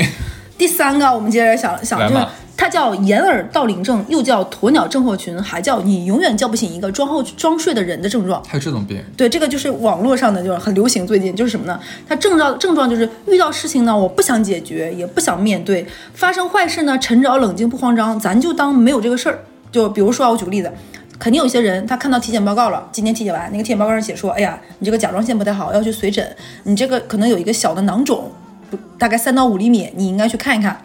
[0.58, 8.42] 第三个，我们接着想想，就是它叫掩耳盗铃症，又叫鸵鸟症候群，还叫你永远叫不醒一个装后装睡的人的症状。
[8.48, 11.06] 还有这种病，对，这个就是网络上的，就是很流行。
[11.06, 11.78] 最近就是什么呢？
[12.08, 19.40] 它症状症状就是遇到事情呢，我不想解决，也不想面对；发生坏事呢，沉着冷静不慌张，咱就当没有这个事儿。
[19.76, 20.72] 就比如说啊，我举个例子，
[21.20, 26.26] 肯定有些人他看到体检报告了，今天体检完，那个体检报告上写说，哎呀，你这个甲状腺不太好，要去随诊，
[26.64, 28.32] 你这个可能有一个小的囊肿，
[28.72, 30.80] 不大概三到五厘米，你应该去看一看。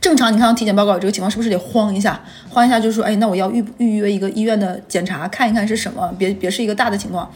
[0.00, 2.18] 正常，你看到体检报告有这个情况，是不是得慌一下？
[2.48, 7.30] 慌一下就说，哎，那我要预预约一个医院的检查，看一看是什么，别别是一个大的情况。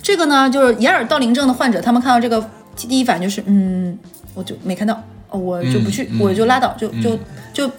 [0.00, 3.98] 这个呢，就是掩耳盗铃症的患者，他们看到这个第一反应就是，嗯，
[4.32, 4.94] 我就没看到，
[5.28, 7.18] 哦我就不去，嗯嗯我就拉倒，就就
[7.52, 7.70] 就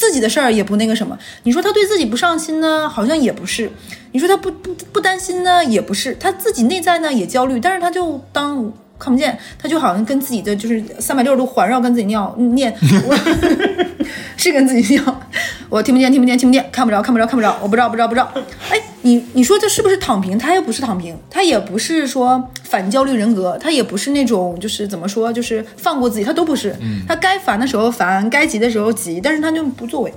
[0.00, 1.18] 自己的事儿也不那个什么。
[1.42, 3.68] 你说他对自己不上心呢，好像也不是；
[4.12, 6.16] 你说他不不不担心呢，也不是。
[6.18, 12.74] 他自己内在呢也焦虑，但是他就当看不见，他就好像跟自己的就是三百六十度环绕跟自己尿念，
[13.06, 13.14] 我
[14.38, 15.20] 是跟自己尿，
[15.68, 18.32] 我听不见听不见听不见，看不着看不着看不着，我不知道不知道不知道。
[18.70, 20.38] 哎，你你说这是不是躺平？
[20.38, 26.74] 他又不是躺平，他也不是说反焦虑人格，他也不是那种就是怎么说就是放过自己，他都不是。
[27.08, 30.12] 他该烦的时候烦，该急的时候急，但是他就不作为。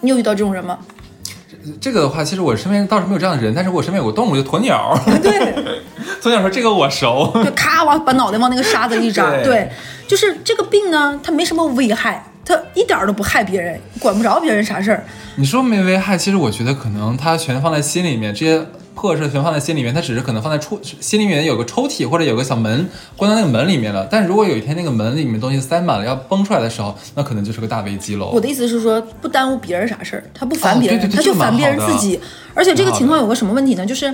[0.00, 0.78] 你有遇到这种人吗？
[1.80, 4.98] 这个的话，其实我身边倒是没有这样的人，但是我身边有个动物，就鸵鸟。
[5.22, 5.54] 对。
[6.22, 9.70] 鸵鸟说这个我熟，就咔往把脑袋往那个沙子一扎， 对对，
[10.06, 15.04] 就是这个病呢，它没什么危害，它一点儿都不害别人，管不着别人啥事儿。
[15.36, 24.08] 你说没危害，其实我觉得可能他全放在心里面，这些破事全放在心里面，他只是可能放在抽心里面有个抽屉或者有个小门关在那个门里面了。
[24.10, 28.30] 但如果有一天那个门里面东西塞满了要崩出来的时候，那可能就是个大危机喽。
[28.32, 32.18] 我的意思是说，不耽误别人啥事儿，他不烦别人，哦对对对他就烦别人自己。
[32.54, 33.86] 而且这个情况有个什么问题呢？
[33.86, 34.12] 就是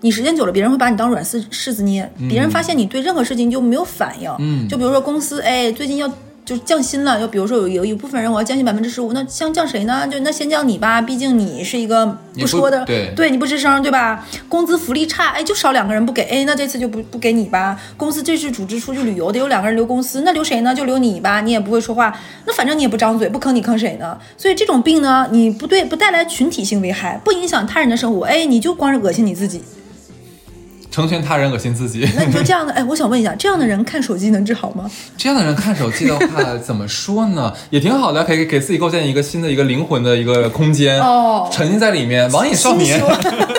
[0.00, 4.28] 你时间久了，别人会把你当软柿柿子捏，别人发现你对任何事情就没有反应。
[4.38, 6.10] 嗯就比如说公司，哎，最近要
[6.44, 10.06] 就降薪了，就比如说有有一部分人我要降薪百分之十五，那降降谁呢？
[10.06, 12.06] 就那先降你吧，毕竟你是一个
[12.38, 12.84] 不说的，
[13.16, 14.26] 对你不吱声，对吧？
[14.46, 17.80] 工资福利差，哎，就少两个人不给，哎，那这次就不不给你吧。
[17.96, 20.74] 公司这次组织出去旅游得有两个人留公司，那留谁呢？
[20.74, 24.18] 就留你吧，你也不会说话，那反正你也不张嘴，不坑你坑谁呢？
[24.36, 29.62] 所以这种病呢，你不对不带来群体性危害，不影响他人的生活，哎，你就光是恶心你自己。
[30.94, 32.08] 成全他人，恶心自己。
[32.14, 34.88] 那你说这样的，哎，我想问一下，这样的人看手机能治好吗？
[35.16, 37.52] 这样的人看手机的话，怎么说呢？
[37.70, 42.30] 也挺好的，可以给自己构建一个新的一个灵魂的一个空间，哦沉浸在里面。
[42.30, 43.02] 网瘾少年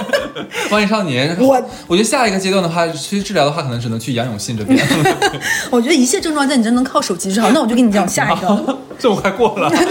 [0.72, 1.36] 网瘾少年。
[1.38, 4.80] 我我觉得下一个阶段的话，去治疗的话，可能只能去杨永信这边。
[5.70, 8.80] 我觉得一切症状在你这能靠手机治好，那我就跟你讲下一个。
[8.98, 9.70] 这么快过了？
[9.70, 9.86] 对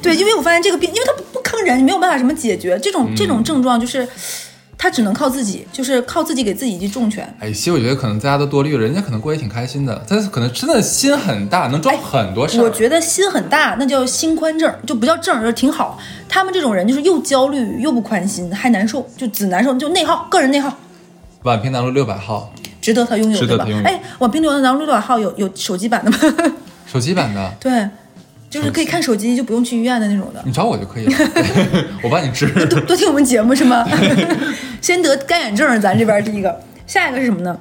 [0.00, 4.08] 对，因为我发现这个病，因为它不不坑人，你没有办法什么解决这种这种症状，就是
[4.78, 7.28] 他只能靠自己，就是靠自己给自己一记重拳。
[7.40, 12.62] 哎，其实我觉得可能大家都多虑了，人家可能过也挺开心的，他可能真的心很大，能装很多事儿。
[12.62, 15.98] 我觉得心很大，那叫心宽症，就不叫症，就是挺好。
[16.28, 20.72] 他们这种人就是又焦虑又不宽心，还难受，就只难受，就内耗，个人内耗。
[21.42, 23.78] 宛平南路六百号值得他拥有，值得他拥？
[23.78, 26.18] 有哎，宛平流南路六百号有有手机版的吗？
[26.86, 27.88] 手机版的，对，
[28.50, 30.40] 就是可以看手机，就不用去医院的那种的。
[30.44, 31.12] 你找我就可以了，
[32.02, 32.46] 我帮你治。
[32.66, 33.86] 多多听我们节目是吗？
[34.80, 37.58] 先得干眼症，咱这边第一个，下一个是什么呢？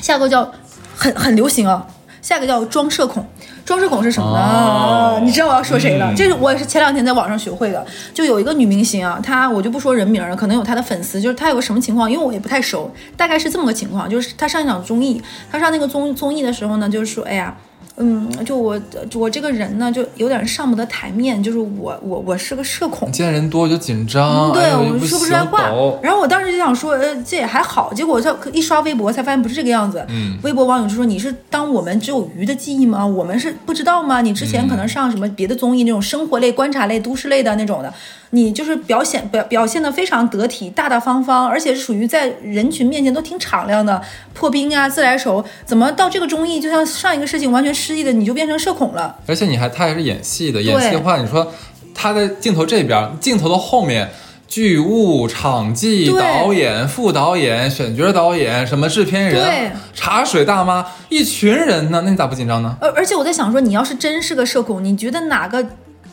[0.00, 0.52] 下一个叫
[0.94, 1.86] 很很流行啊，
[2.20, 3.26] 下一个叫装社恐。
[3.64, 4.38] 装社恐是什么呢？
[4.40, 6.10] 哦你知道我要说谁了？
[6.12, 7.86] 嗯这是我也是前两天在网上学会的。
[8.12, 17.56] 就有一个女明星啊，她我就不说人名了，可能有她的粉丝，就是她有个什么情况，因为我也不太熟，大概是这么个情况，就是她上一场综艺，她上那个综综艺的时候呢，就是说，哎呀。
[18.00, 18.80] 嗯，就我
[19.14, 25.70] 我这个人呢，就有点上不得台面，就是我我我是个社恐，见人多我就紧张，对，我说不出来话。
[26.02, 27.92] 然后我当时就想说，呃，这也还好。
[27.92, 30.04] 结果他一刷微博才发现不是这个样子。
[30.08, 33.06] 嗯微博网友就说：“你是当我们只有鱼的记忆吗？
[33.06, 34.22] 我们是不知道吗？
[34.22, 37.92] 你之前可能上什么别的综艺那种生活类、观察类、都市类的那种的，
[38.30, 44.00] 你就是表现表表现的非常得体、大大方方，而且是属于在人群面前都挺敞亮的，
[44.32, 45.44] 破冰啊、自来熟。
[45.66, 49.16] 怎么到这个综艺，就像上一个事情完全失忆的，你就变成社恐了？
[49.26, 51.52] 而且你还他还是演戏的，演戏的话，你说
[51.94, 54.10] 他在镜头这边，镜头的后面。
[54.50, 62.76] 剧务、场记、导演、副导演、选角导演，什么制片对人、茶水大妈，一群人呢，那你咋不紧张呢？
[62.80, 65.64] 而而且我在想说，你要是真是个社恐，你觉得哪个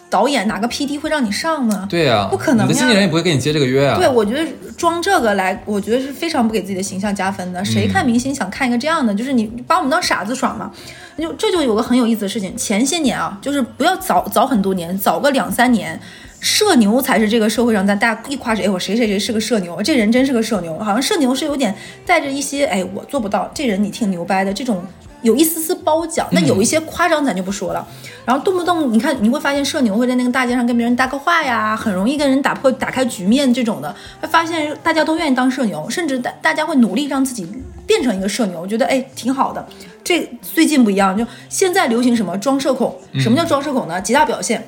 [0.10, 1.86] 导演、哪个 PD 会让你上呢？
[1.90, 3.98] 对呀、不可能呀你的经纪人也不会给你接这个约啊。
[3.98, 4.46] 对，我觉得
[4.78, 7.64] 装这个来，我觉得是非常不给自己的形象加分的。
[7.66, 9.14] 谁看明星想看一个这样的？
[9.14, 10.72] 就是你把我们当傻子耍嘛。
[11.18, 16.00] 就这就有个很有意思的事情，前些年啊，就是不要早早很多年，早个两三年。
[16.40, 20.78] 社牛才是这个社会上咱大家一夸谁，哎，我谁谁谁是个社牛，这人真是个社牛。
[20.78, 21.74] 好像社牛是有点
[22.06, 24.86] 带着一些，哎，我做不到，这人你挺牛掰的这种，
[25.22, 26.28] 有一丝丝褒奖。
[26.32, 27.88] 那有一些夸张咱就不说了。
[28.26, 37.48] 然后动不动你看你会发现社牛会在那个大街上跟别人搭个话呀，很容易跟人打破打开局面这种的，会发现大家都愿意当社牛，甚至大大家会努力让自己
[37.86, 39.66] 变成一个社牛，我觉得哎挺好的。
[40.04, 42.94] 这最近不一样，就现在流行什么装社恐？
[43.20, 44.02] 什么叫装社恐呢？
[44.02, 44.68] 几大表现。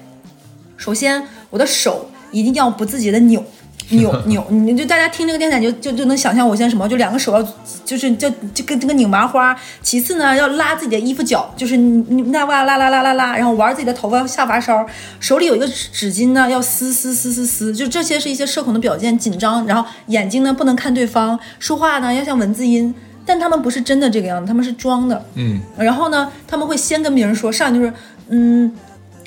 [0.77, 3.43] 首先，我的手一定要不自觉的扭。
[3.89, 7.41] 扭扭，你就大家听这个电台就就就能想象我现在什么，就两个手要
[7.83, 9.55] 就是就就跟这个拧麻花。
[9.81, 14.85] 其次呢，要拉自己的衣服角，就是你你那哇拉拉拉拉拉，然后玩自己的头发下发梢，
[15.19, 22.93] 手里有一个纸巾呢，要撕撕撕撕撕，就这些是一些社恐的表现，紧张，然后眼睛呢不能看对方，说话呢要像文字音，
[23.25, 25.25] 但他们不是真的这个样子，他们是装的。
[25.35, 27.93] 嗯，然后呢，他们会先跟别人说，上来就是，
[28.29, 28.71] 嗯，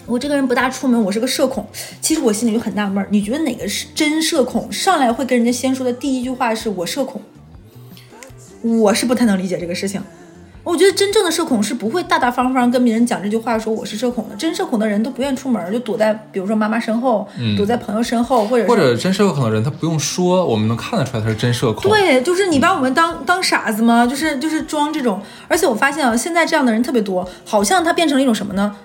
[0.07, 1.67] 我这个人不大出门，我是个社恐。
[2.01, 4.71] 其实我心里就很纳闷儿，你觉得哪个是真社恐？
[4.71, 7.23] 上来会跟人家先说的第一句话是我社恐，
[8.63, 10.03] 我是不太能理解这个事情。
[10.65, 14.37] 我觉得真正的社恐是不会大大方方跟别人讲这句话，说我是社恐的。
[14.37, 21.91] 真社恐的人都不愿意出门，就躲在比如说妈妈身后，躲在朋友身后，或者或者真社恐的人，他不用说，我们能看得出来他是真社恐。
[21.91, 24.07] 对，就是你把我们当当傻子吗？
[24.07, 28.77] 就是就是装这种，而且我发现啊，现在这样的人特别多，好像他变成了一种什么呢？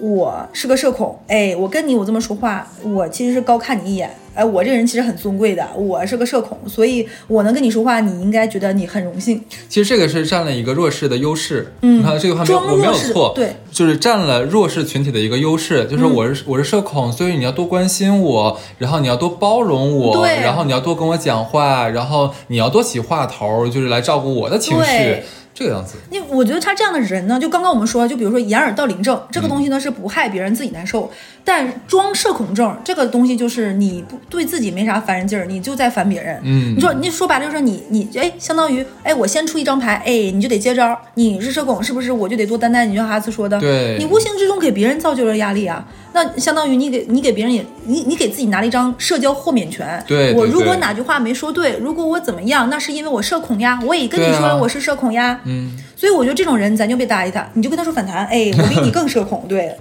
[0.00, 9.44] 我是个社恐，哎，我跟你我这么说话，我其实是高看你一眼，哎，我这人其实很尊贵的，我是个社恐，所以我能跟你说话，你应该觉得你很荣幸。
[9.68, 11.74] 其实这个是占了一个弱势的优势。
[11.82, 25.24] 嗯，你看这句话没有，我没有错，对，就是占了弱势群体的一个优势，就是我是、我是社恐，所以你要多关心我，然后你要多包容我，然后你要多跟我讲话，然后你要多起话头，就是来照顾我的情绪对。
[25.52, 25.96] 这个样子。
[26.10, 31.10] 你我觉得他这样的人呢，就刚刚我们说，就比如说掩耳盗铃症这个东西呢是不害别人，自己难受。
[31.42, 36.38] 但装社恐症这个东西就是你不对自己没啥烦人劲儿，你就在烦别人。
[36.44, 42.12] 嗯你说你说白了就是你你哎，相当于哎我先出一张牌，哎你就得接招，你是社恐是不是？
[42.12, 45.86] 我就得多担待你，就像哈斯说的，对你无形之中给别人造就了压力啊。
[46.12, 50.02] 那相当于你给你给别人也你你给自己拿了一张社交豁免权。
[50.06, 53.80] 对对我如果哪句话没说对，如果我怎么样，那是因为我社恐呀。
[53.86, 55.40] 我也跟你说我是社恐呀。
[55.44, 59.74] 嗯，所以我觉得这种人咱就别搭理他，你就跟他说反弹，哎，我比你更社恐， 对。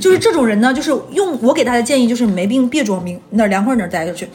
[0.00, 4.28] 就是这种人呢，就是用我给他的建议就是没病别装病，哪儿凉快哪儿待着去。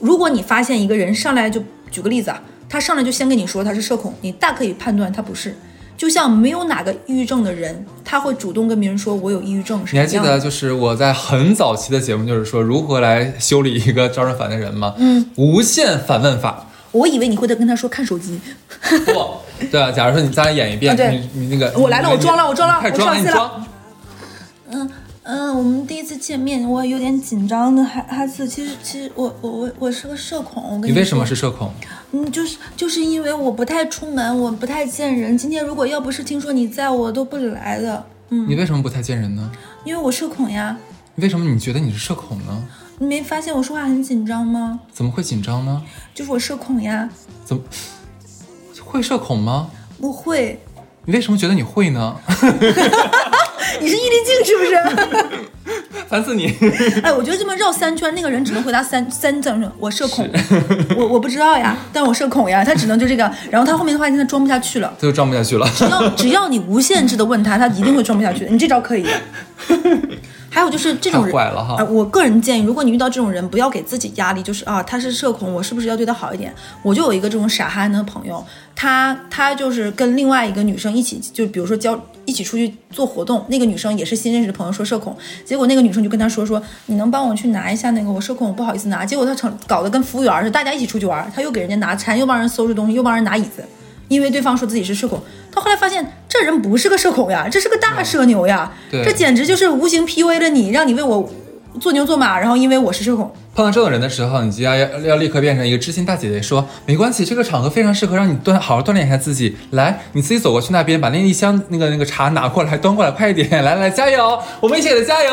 [0.00, 5.56] 如果你发现一个人上来就举个例子啊，他上来就先跟你说他是社恐，你大可以判断他不是。
[5.98, 10.38] 就像没有哪个抑郁症的人，他会主动跟别人说我有抑郁症是你还记得。
[10.38, 14.94] 就是我在很早期的节目，就是说如何来修理一个招人烦的人吗？
[14.96, 16.64] 嗯，无限反问法。
[16.92, 18.40] 我以为你会跟他说看手机，
[19.06, 23.66] 不，对啊，假如说你再来演一遍，啊你你那个，我来了我装了我装了快装了，我上戏了。
[24.70, 24.90] 嗯
[25.30, 28.48] 嗯，我们第一次见面，我有点紧张的，哈哈斯。
[28.48, 31.70] 其实其实我我我我是个社恐，我跟你你为什么是社恐？
[32.12, 35.36] 嗯，就是就是因为我不太出门，我不太见人。
[35.36, 38.02] 今天如果要不是听说你在，我都不来的。
[38.30, 39.52] 嗯，你为什么不太见人呢？
[39.84, 40.74] 因为我社恐呀。
[41.16, 42.64] 为什么你觉得你是社恐呢？
[42.98, 44.80] 你没发现我说话很紧张吗？
[44.90, 45.82] 怎么会紧张呢？
[46.14, 47.06] 就是我社恐呀。
[47.44, 47.62] 怎么
[48.82, 49.70] 会社恐吗？
[50.00, 50.58] 不会，
[51.04, 52.16] 你为什么觉得你会呢？
[53.80, 54.78] 你是易立竞是不是？
[56.08, 56.46] 烦死你！
[57.04, 60.26] 哎，我觉得这么绕三圈，那个人只能回答三三字，我社恐。
[60.96, 63.30] 我我不知道呀，但我社恐呀，他只能就这个。
[63.50, 64.90] 然后他后面的话现在装不下去了。
[64.98, 65.68] 他就装不下去了。
[65.76, 68.50] 只要只要你无限制的问他，他一定会装不下去的。
[68.50, 69.10] 你这招可以的。
[70.50, 76.52] 还有就是这种人，坏了哈啊我个人建议，如果你遇到这种人，不要给自己压力，就是啊，他是社恐，我是不是要对他好一点？
[76.82, 78.44] 我就有一个这种傻憨的朋友，
[78.74, 89.04] 他他就是跟另外一个女生一起，就比如说交一起出去做活动，那个女生也是新认识的朋友，说社恐，结果那个女生就跟他说说，你能帮我去拿一下那个我社恐，我不好意思拿。
[89.04, 93.62] 结果他成搞得跟服务员似的，大家一起出去玩，他又给人家拿餐，又帮人收拾东西，又帮人拿椅子。
[94.08, 95.22] 因为对方说自己是社恐，
[95.58, 99.04] 他后来发现这人不是个社恐呀，这是个大社牛呀，对。
[99.04, 101.28] 这简直就是无形 PUA 了你，让你为我
[101.80, 109.56] 做牛做马，然后因为我是社恐，碰到这种人的时候，你就要要要立刻变成一个知心大姐姐，说没关系，这个场合非常适合让你锻好好锻炼一下自己。
[109.70, 113.64] 来，你自己走过去那边，把那一箱那个那个茶拿过来，端过来，快一点！
[113.64, 114.40] 来来，加油！
[114.62, 115.32] 我们一起给他加油！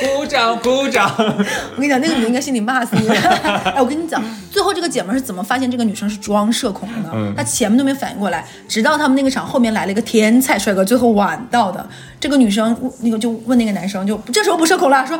[0.00, 1.12] 鼓 掌鼓掌！
[1.18, 3.08] 我跟你讲，那个女的应该心里骂死你。
[3.10, 7.10] 哎，我跟你讲，最后这个姐们是怎么发现这个女生是装社恐的呢？
[7.14, 11.84] 嗯她前面都没反应过来，直到他们那个场后面来了一个天才帅哥，最后晚到的
[12.20, 15.18] 这个女生，那个就问那个男生，就这时候不社恐了，说。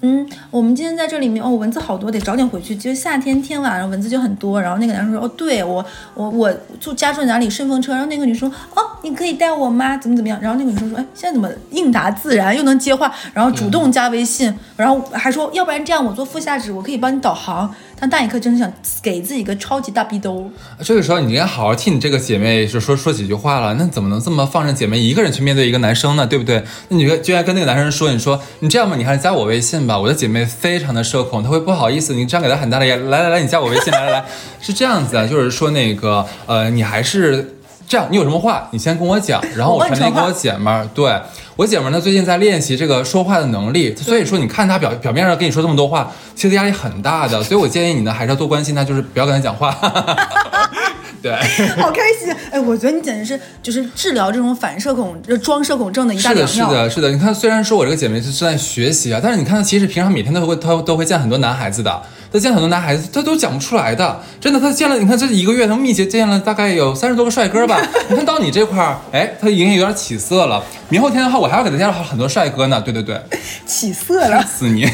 [0.00, 2.76] 嗯，我们今天在这里面哦，蚊子好多，得早点回去。
[2.76, 4.60] 就是夏天天晚上蚊子就很多。
[4.60, 5.84] 然后那个男生说，哦，对我
[6.14, 7.92] 我我住家住哪里顺风车。
[7.92, 9.96] 然后那个女生说，哦，你可以带我吗？
[9.96, 10.38] 怎么怎么样？
[10.40, 17.74] 然后那个女生说，哎，现在怎么应答自然又能接话，然后主动加微信，然后还说，要不然这样，我做副驾驶，我可以帮你导航。
[18.00, 18.72] 但那一刻真的想
[19.02, 20.50] 给自己一个超级大逼兜。
[20.80, 23.74] 这个时候你应该好好替你这个姐妹就说说几句话了。
[23.74, 26.26] 那怎么能这么放任姐妹一个人去面对一个男生呢？
[26.26, 26.62] 对不对？
[26.88, 29.98] 那你就就应该跟那个男生说，你说你这样吧，你还是加我微信吧。
[29.98, 32.14] 我的姐妹非常的社恐，她会不好意思。
[32.14, 33.02] 你这样给她很大的压力。
[33.08, 34.24] 来来来，你加我微信，来来来，
[34.60, 37.54] 是这样子啊，就是说那个呃，你还是。
[37.90, 40.86] 这样，你有什么话，你先跟我讲，然后我我问你话传递给我姐们儿。
[40.92, 41.10] 对
[41.58, 47.42] 我姐们儿呢，最近在练习这个说话的能力，所以说你看她表表面上跟你说这么多话，其实压力很大的。
[47.42, 49.76] 所以我建议你呢，还是要多关心她，就是不要跟她讲话。
[51.20, 51.32] 对。
[51.76, 52.32] 好开心！
[52.52, 56.46] 哎，我觉得你简直是就是治疗这种反社恐、呃装社恐症的一大是的。
[56.46, 57.10] 是的，是的。
[57.10, 62.00] 你看，虽然说我这个姐妹是正在学习啊，但是你看她其实平常每天都会，她都会见很多男孩子的。
[62.32, 64.20] 她见很多男孩子，他都讲不出来的。
[64.40, 67.80] 真的，他见了，你看这一个月，他密集见了大概有三十多个帅哥吧。
[68.08, 70.62] 你看到你这块儿，哎，他已经有点起色了。
[70.90, 72.80] 明后天的话，我还要给他介绍很多帅哥呢。
[72.80, 73.20] 对对对，
[73.66, 74.86] 起色了，死你，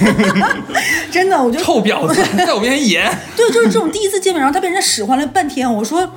[1.11, 3.19] 真的，我觉得臭婊子， 在我面前演。
[3.37, 6.09] 对，就是这种第一次见面，然后他被人家使唤了半天，我说。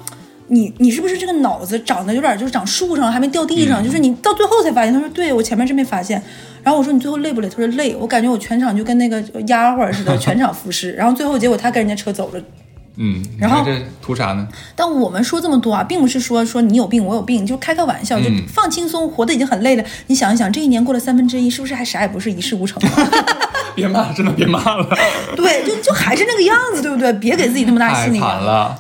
[0.49, 3.83] 你你是不是这个脑子长得有点就是长树上还没掉地上？
[3.83, 4.93] 就是你到最后才发现。
[4.93, 6.21] 他说对，我前面真没发现。
[6.63, 7.49] 然后我说你最后累不累？
[7.49, 7.95] 他说累。
[7.95, 10.91] 我感觉我全场就跟那个丫鬟似的， 全场服侍。
[10.93, 12.41] 然后最后结果他跟人家车走了。
[12.99, 14.47] 嗯，然后这图啥呢？
[14.75, 19.83] 但我们说这么多啊，并不是说说你有病我有病，就开开玩笑，就嗯放轻松，活得已经很累了。
[20.07, 22.81] 你想一想，这一年过了三分之一，是不是还啥也不是，一事无成？
[23.77, 24.89] 别骂，真的别骂了。
[25.37, 27.13] 对，就就还是那个样子，对不对？
[27.13, 28.19] 别给自己那么大心理。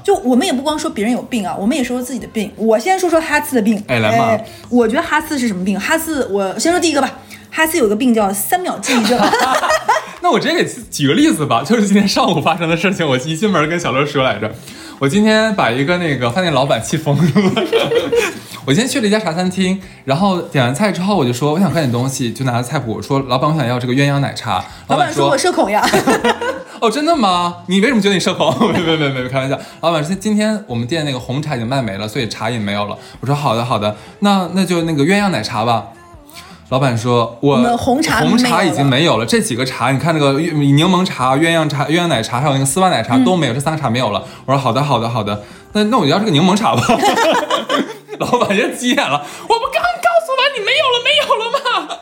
[0.03, 2.51] 就我们也不光说别人有病啊，我们也说说自己的病。
[2.55, 3.81] 我先说说哈次的病。
[3.87, 4.37] 哎来嘛
[4.69, 5.79] 我觉得哈次是什么病？
[5.79, 7.11] 哈次，我先说第一个吧。
[7.49, 9.19] 哈斯有个病叫三秒记忆症。
[10.21, 13.07] 那我直接给举个例子吧，就是今天上午发生的事情。
[13.07, 14.51] 我一进门跟小乐说来着，
[14.99, 17.23] 我今天把一个那个饭店老板气疯了。
[18.67, 24.61] 我今天去了一家茶餐厅，然后点完菜之后，我就说我想喝点东西，就拿着菜谱我说老板我想要这个鸳鸯奶茶。
[24.87, 25.81] 老板说我社恐呀，
[26.81, 27.59] 哦，真的吗？
[27.67, 28.53] 你为什么觉得你社恐？
[28.73, 29.57] 没没没没开玩笑。
[29.79, 32.97] 老板说今天我们店那个红茶已经卖没了，所以茶也没有了。
[33.21, 35.85] 我说好的好的，那那就那个鸳鸯奶茶吧。
[36.67, 45.41] 老板说：“我红茶红茶已经没有了没有了，这几个茶，你看那个柠檬茶、鸳鸯茶、鸳鸯奶茶，还有那个丝袜奶茶都没有，这三个茶没有了。”我说：“好的，好的，好的，
[45.71, 46.83] 那那我就要这个柠檬茶吧。”
[48.19, 51.97] 老板就急眼了，我不刚告诉完你没有了，没有了吗？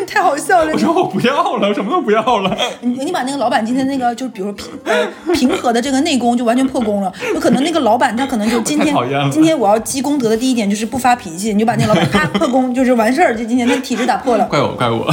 [0.00, 0.78] 你太好笑了我。
[0.78, 2.56] 说我不要了，我什么都不要了。
[2.80, 8.94] 你你把那个老板今天那个，就比如说平呃平和的这个内功就完全破功了，有可能那个老板他可能就今天
[9.30, 14.46] 今天我要积功德的第一点就是不发脾气，你就把那个老板啪破功，就是完事儿，就今天那体质打破了。
[14.50, 15.06] 怪我，怪我。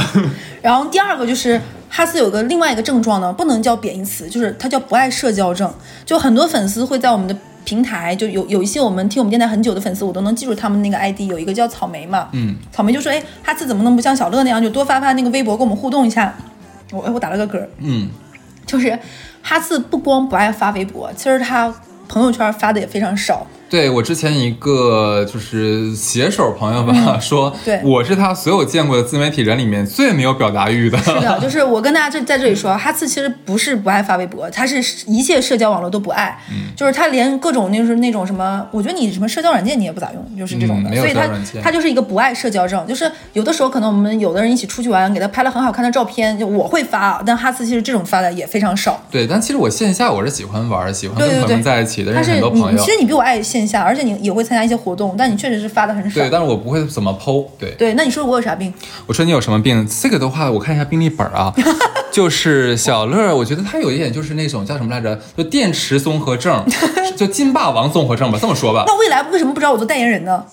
[0.62, 5.72] 然后第二个就是哈斯有个另外一个症状呢，不能叫贬义词，就是他叫不爱社交症。
[6.04, 16.34] 就很多粉丝会在我们的平台，就有有一些我们听我们电台很久的粉丝，我都能记住他们那个 ID，有一个叫草莓嘛，嗯，草莓就说，哎，哈次怎么能不像小乐那样，就多发发那个微博跟我们互动一下。
[16.92, 18.08] 我哎，我打了个嗝，嗯，
[18.66, 18.98] 就是
[19.42, 21.72] 哈次不光不爱发微博，其实他
[22.08, 23.46] 朋友圈发的也非常少。
[23.70, 30.98] 对我之前一个就是写手朋友吧， 说，嗯对我是他所有见过的自媒体人里面最没有表达欲的。
[30.98, 41.28] 是的， 就是我跟大家这在这里说，哈次其实不是不爱发微博，他是一切社交网络都不爱，嗯就是他连各种就是那种什么，我觉得你什么社交软件你也不咋用，就是这种的，嗯没有所以他
[41.62, 49.00] 他就是一个不爱社交症，就是有的时候可能我们有的人一起出去玩，给他拍了很好看的照片，就我会发，但哈次其实这种发的也非常少。
[49.10, 52.90] 对，但其实我线下我是喜欢玩，喜欢跟朋友在一起的，但认识是你很多朋友其。
[52.90, 56.20] 实你比我爱线下，而且你也会参加一些活动，但你确实是发的很少。
[56.20, 57.44] 对，但是我不会怎么剖。
[57.58, 58.72] 对，对，那你说我有啥病？
[59.06, 59.86] 我说你有什么病？
[60.02, 61.52] 这个的话，我看一下病历本啊，
[62.12, 66.64] 就是小乐，我觉得他有一点就是那种叫什么来着，就电池综合症，
[67.16, 70.44] 就金霸王综合症吧，这么说吧，那未来为什么不找我做代言人呢？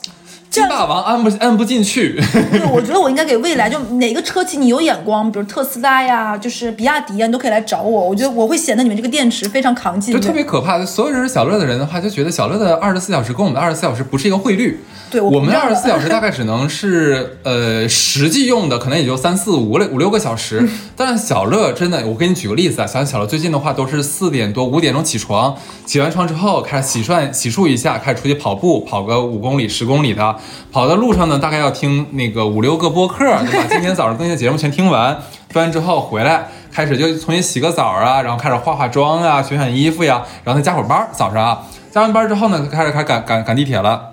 [0.58, 2.20] 这金霸王按不按不进去。
[2.52, 8.08] 对，我觉得我应该给未来就哪个车企你有眼光，比如特斯拉呀，就是比亚迪呀，你都可以来找我。
[8.08, 10.20] 我觉得我会显得你们这个电池非常扛劲就。
[10.20, 14.84] 特别可怕，所有认识小乐的人的话，就觉得小乐的二十四小时跟我们的二十四小时不是一个汇率。
[15.10, 20.60] 对我我们二十四小时 大概只能是呃实际用的，可能也就三四五六五六个小时。
[20.62, 25.56] 嗯但是小乐真的，我给你举个例子啊，想小乐最近的话都是四点多五点钟起床，
[25.86, 30.36] 起完床之后开始洗涮洗漱一下，开始出去跑步，跑个五公里十公里的。
[30.72, 33.66] 跑的路上呢，大概要听那个五六个播客，对吧？
[33.70, 35.18] 今天早上更新的节目全听完，
[35.50, 36.48] 听完之后回来。
[36.72, 41.08] 开始就重新洗个澡啊，然后开始化化妆啊，选选衣服呀，然后再加会儿班儿。
[41.12, 44.10] 早上啊，加完班之后呢，就开始开始赶赶赶地铁了。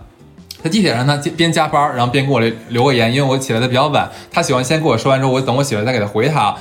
[0.62, 6.54] 在地铁上呢，边加班，然后边给我留留个言，因为我起来的比较晚，他喜欢先跟我说完之后，我等我起来再给他回他，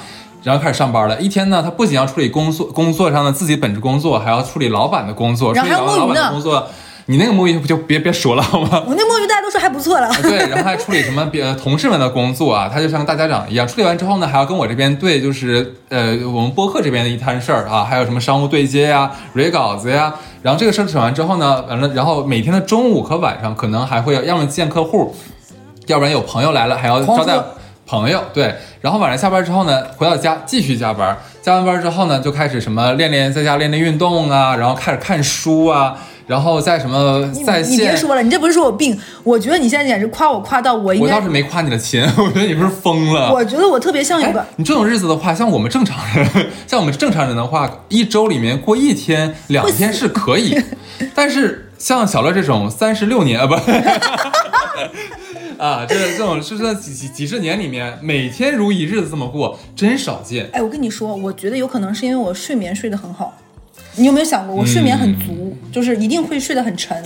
[0.44, 1.22] 然后开始上班了。
[1.22, 6.68] 一天呢，他不仅要处理工作工作上的自己本职工作，还要处理老板的工作，处理老老板的工作。
[7.08, 8.82] 你那个摸鱼就别别说了好吗？
[8.88, 10.10] 我那摸鱼大家都说还不错了。
[10.22, 13.68] 对，然后还处理什么别同事们的工作啊，他就像大家长一样。
[13.68, 20.14] 处理完之后呢，还要跟我这边对，就是呃我们播客这边的一摊事儿啊，还有什么商务对接呀、蕊稿子呀。
[20.42, 25.14] 然后这个事儿整完之后呢，完了，然后每天的中午和晚上可能还会要么见客户，
[25.88, 27.38] 要不然有朋友来了还要狂招待
[27.86, 28.24] 朋友。
[28.34, 35.98] 对，然后晚上下班之后呢，回到家继续加班，加完班之后呢，就开始什么练练在家练练运动啊，然后开始看书啊。
[36.26, 43.32] 然后在什么你在线，你别说了，你这不是说我病，我觉得你现在简直夸我夸到我应该我倒是，没夸你的勤， 我觉得你不是疯了。
[43.34, 46.28] 我觉得我特别像一个哎，你这种日子的话，像我们正常人，
[46.68, 50.58] 像我们正常人的话，一周里面过一天、两天是可以，
[51.14, 53.56] 但是像小乐这种三十六年啊，不，
[55.62, 60.50] 啊，这这种是在几几几十年里面，每天如一日的这么过，真少见。
[60.54, 63.38] 哎，我跟你说，我觉得有可能是因为我睡眠睡得很好。
[63.96, 65.43] 你有没有想过，我睡眠很足，
[65.74, 67.04] 就是一定会睡得很沉。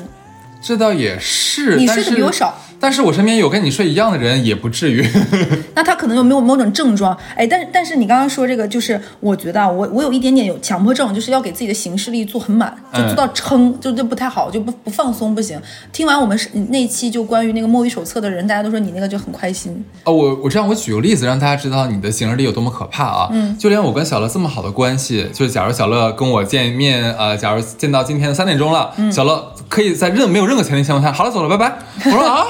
[0.61, 5.07] 这倒也是，但你睡得比是我少，但是我身边有跟你睡一样的人，也不至于。
[5.75, 7.17] 那他可能有没有某种症状？
[7.35, 15.59] 哎，但是但是你刚刚说这个，就是我觉得啊，我我有一点点有强迫症，就是要给自己的行事力做很满，就做到撑，就就不太好，就不不放松不行。
[15.91, 19.83] 听完我们是那一期就关于那个摸鱼手册的人，大家都说你那个就很开心。
[20.03, 23.29] 哦，我我这样我举个例子，让大家知道你的行事力有多么可怕啊！
[23.31, 31.77] 嗯，就连我跟小乐这么好的关系，就是假如小乐跟我见面，呃，假如见到今天三点钟了，小乐可以在任没有任何前提情况下，好了，走了，拜拜。
[32.05, 32.45] 我说啊，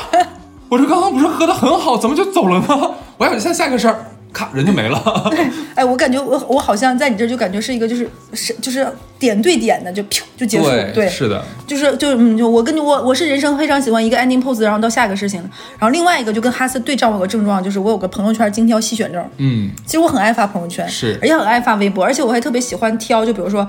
[0.69, 2.91] 我这刚刚不是喝的很好，怎么就走了呢？
[3.17, 5.31] 我要下下个事儿，咔，人就没了。
[5.75, 8.87] 哎，我感觉我我好像在你这儿就感觉是一个就是是就是
[9.17, 15.41] 点对点的就噗就结束，对，是的，就是就是嗯，就我跟你我我是人生非常喜欢一个 ending pose，然后到下一个事情，
[15.79, 21.17] 然后另外一个就跟哈斯对照，我有个症状就是我有个朋友圈精挑细选症，嗯，其实我很爱发朋友圈，是。
[21.21, 23.67] 而且很爱发微博，而且我还特别喜欢挑，就比如说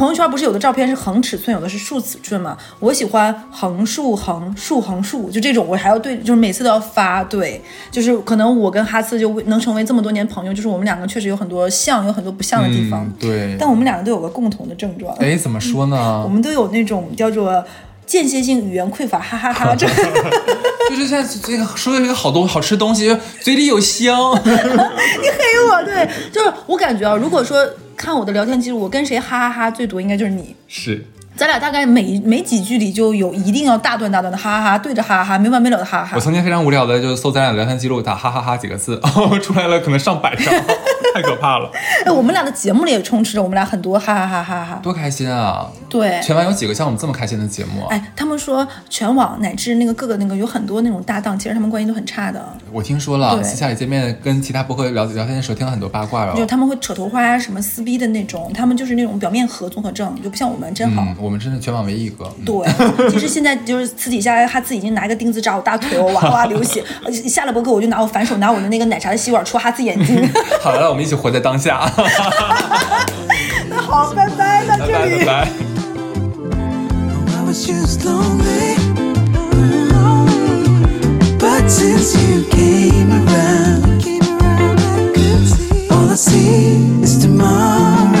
[0.00, 2.56] 朋友圈不是有的照片是横尺寸，有的是竖尺寸嘛？
[2.78, 7.22] 我喜欢横竖横竖横竖，就这种我还要对，就是每次都要发。
[7.24, 13.04] 对，就是可能我跟哈斯就能成为这么多年朋友，就是我们两个确实有很多像，有很多不像的地方。
[13.04, 16.28] 嗯对但我们两个都有个共同的症状，哎，怎么说呢 我？
[16.30, 17.62] 们都有那种叫做
[18.10, 19.86] 间歇性语言匮乏，哈哈哈这
[20.90, 24.34] 就是现在这个说的这个好多好吃的东西，嘴里有香。
[24.42, 24.58] 你黑
[25.70, 27.64] 我，对，就是我感觉啊，如果说
[27.96, 30.56] 看我的聊天记录，我跟谁哈哈哈最多，应该就是你。
[30.66, 31.06] 是，
[31.40, 36.12] 咱俩大概每每几句里就有一定要大段大段的哈哈哈，对着哈哈哈，没完没了的哈哈哈。
[36.14, 39.00] 我曾经非常无聊的就搜咱俩聊天记录，打哈哈哈几个字，
[39.42, 40.52] 出来了可能上百条，
[41.14, 41.70] 太可怕了，
[42.04, 44.80] 哎，我们俩的节目里也充斥着我们俩很多哈哈哈哈哈。
[44.82, 45.66] 多开心啊！
[45.88, 47.88] 对，全网有几个像我们这么开心的节目啊？
[47.88, 56.36] 哎，他们说全网乃至那个各个那个有很多那种搭档，其实他们关系都很差的，我听说了，私下里见面跟其他博客聊聊天的时候，听了很多八卦了。
[56.36, 61.02] 就他们会扯头花什么撕逼的那种，他们就是那种表面和综合症，就不像我们真好。
[61.02, 62.24] 嗯，我们真的全网唯一一个。
[62.38, 66.84] 嗯对，其实现在就是私底下哈兹已经拿一个钉子扎我大腿，我哇哇流血。
[67.04, 70.28] 呃下了播客我就拿我反手拿我的那个奶茶的吸管戳哈兹眼睛。
[70.60, 71.90] 好了，我们一起活在当下。
[73.68, 75.24] 那 好，拜拜，到这里。
[75.24, 75.48] 拜拜。
[77.32, 78.76] I was just lonely.
[81.38, 84.04] But since you came around,
[85.90, 88.19] all I see is tomorrow.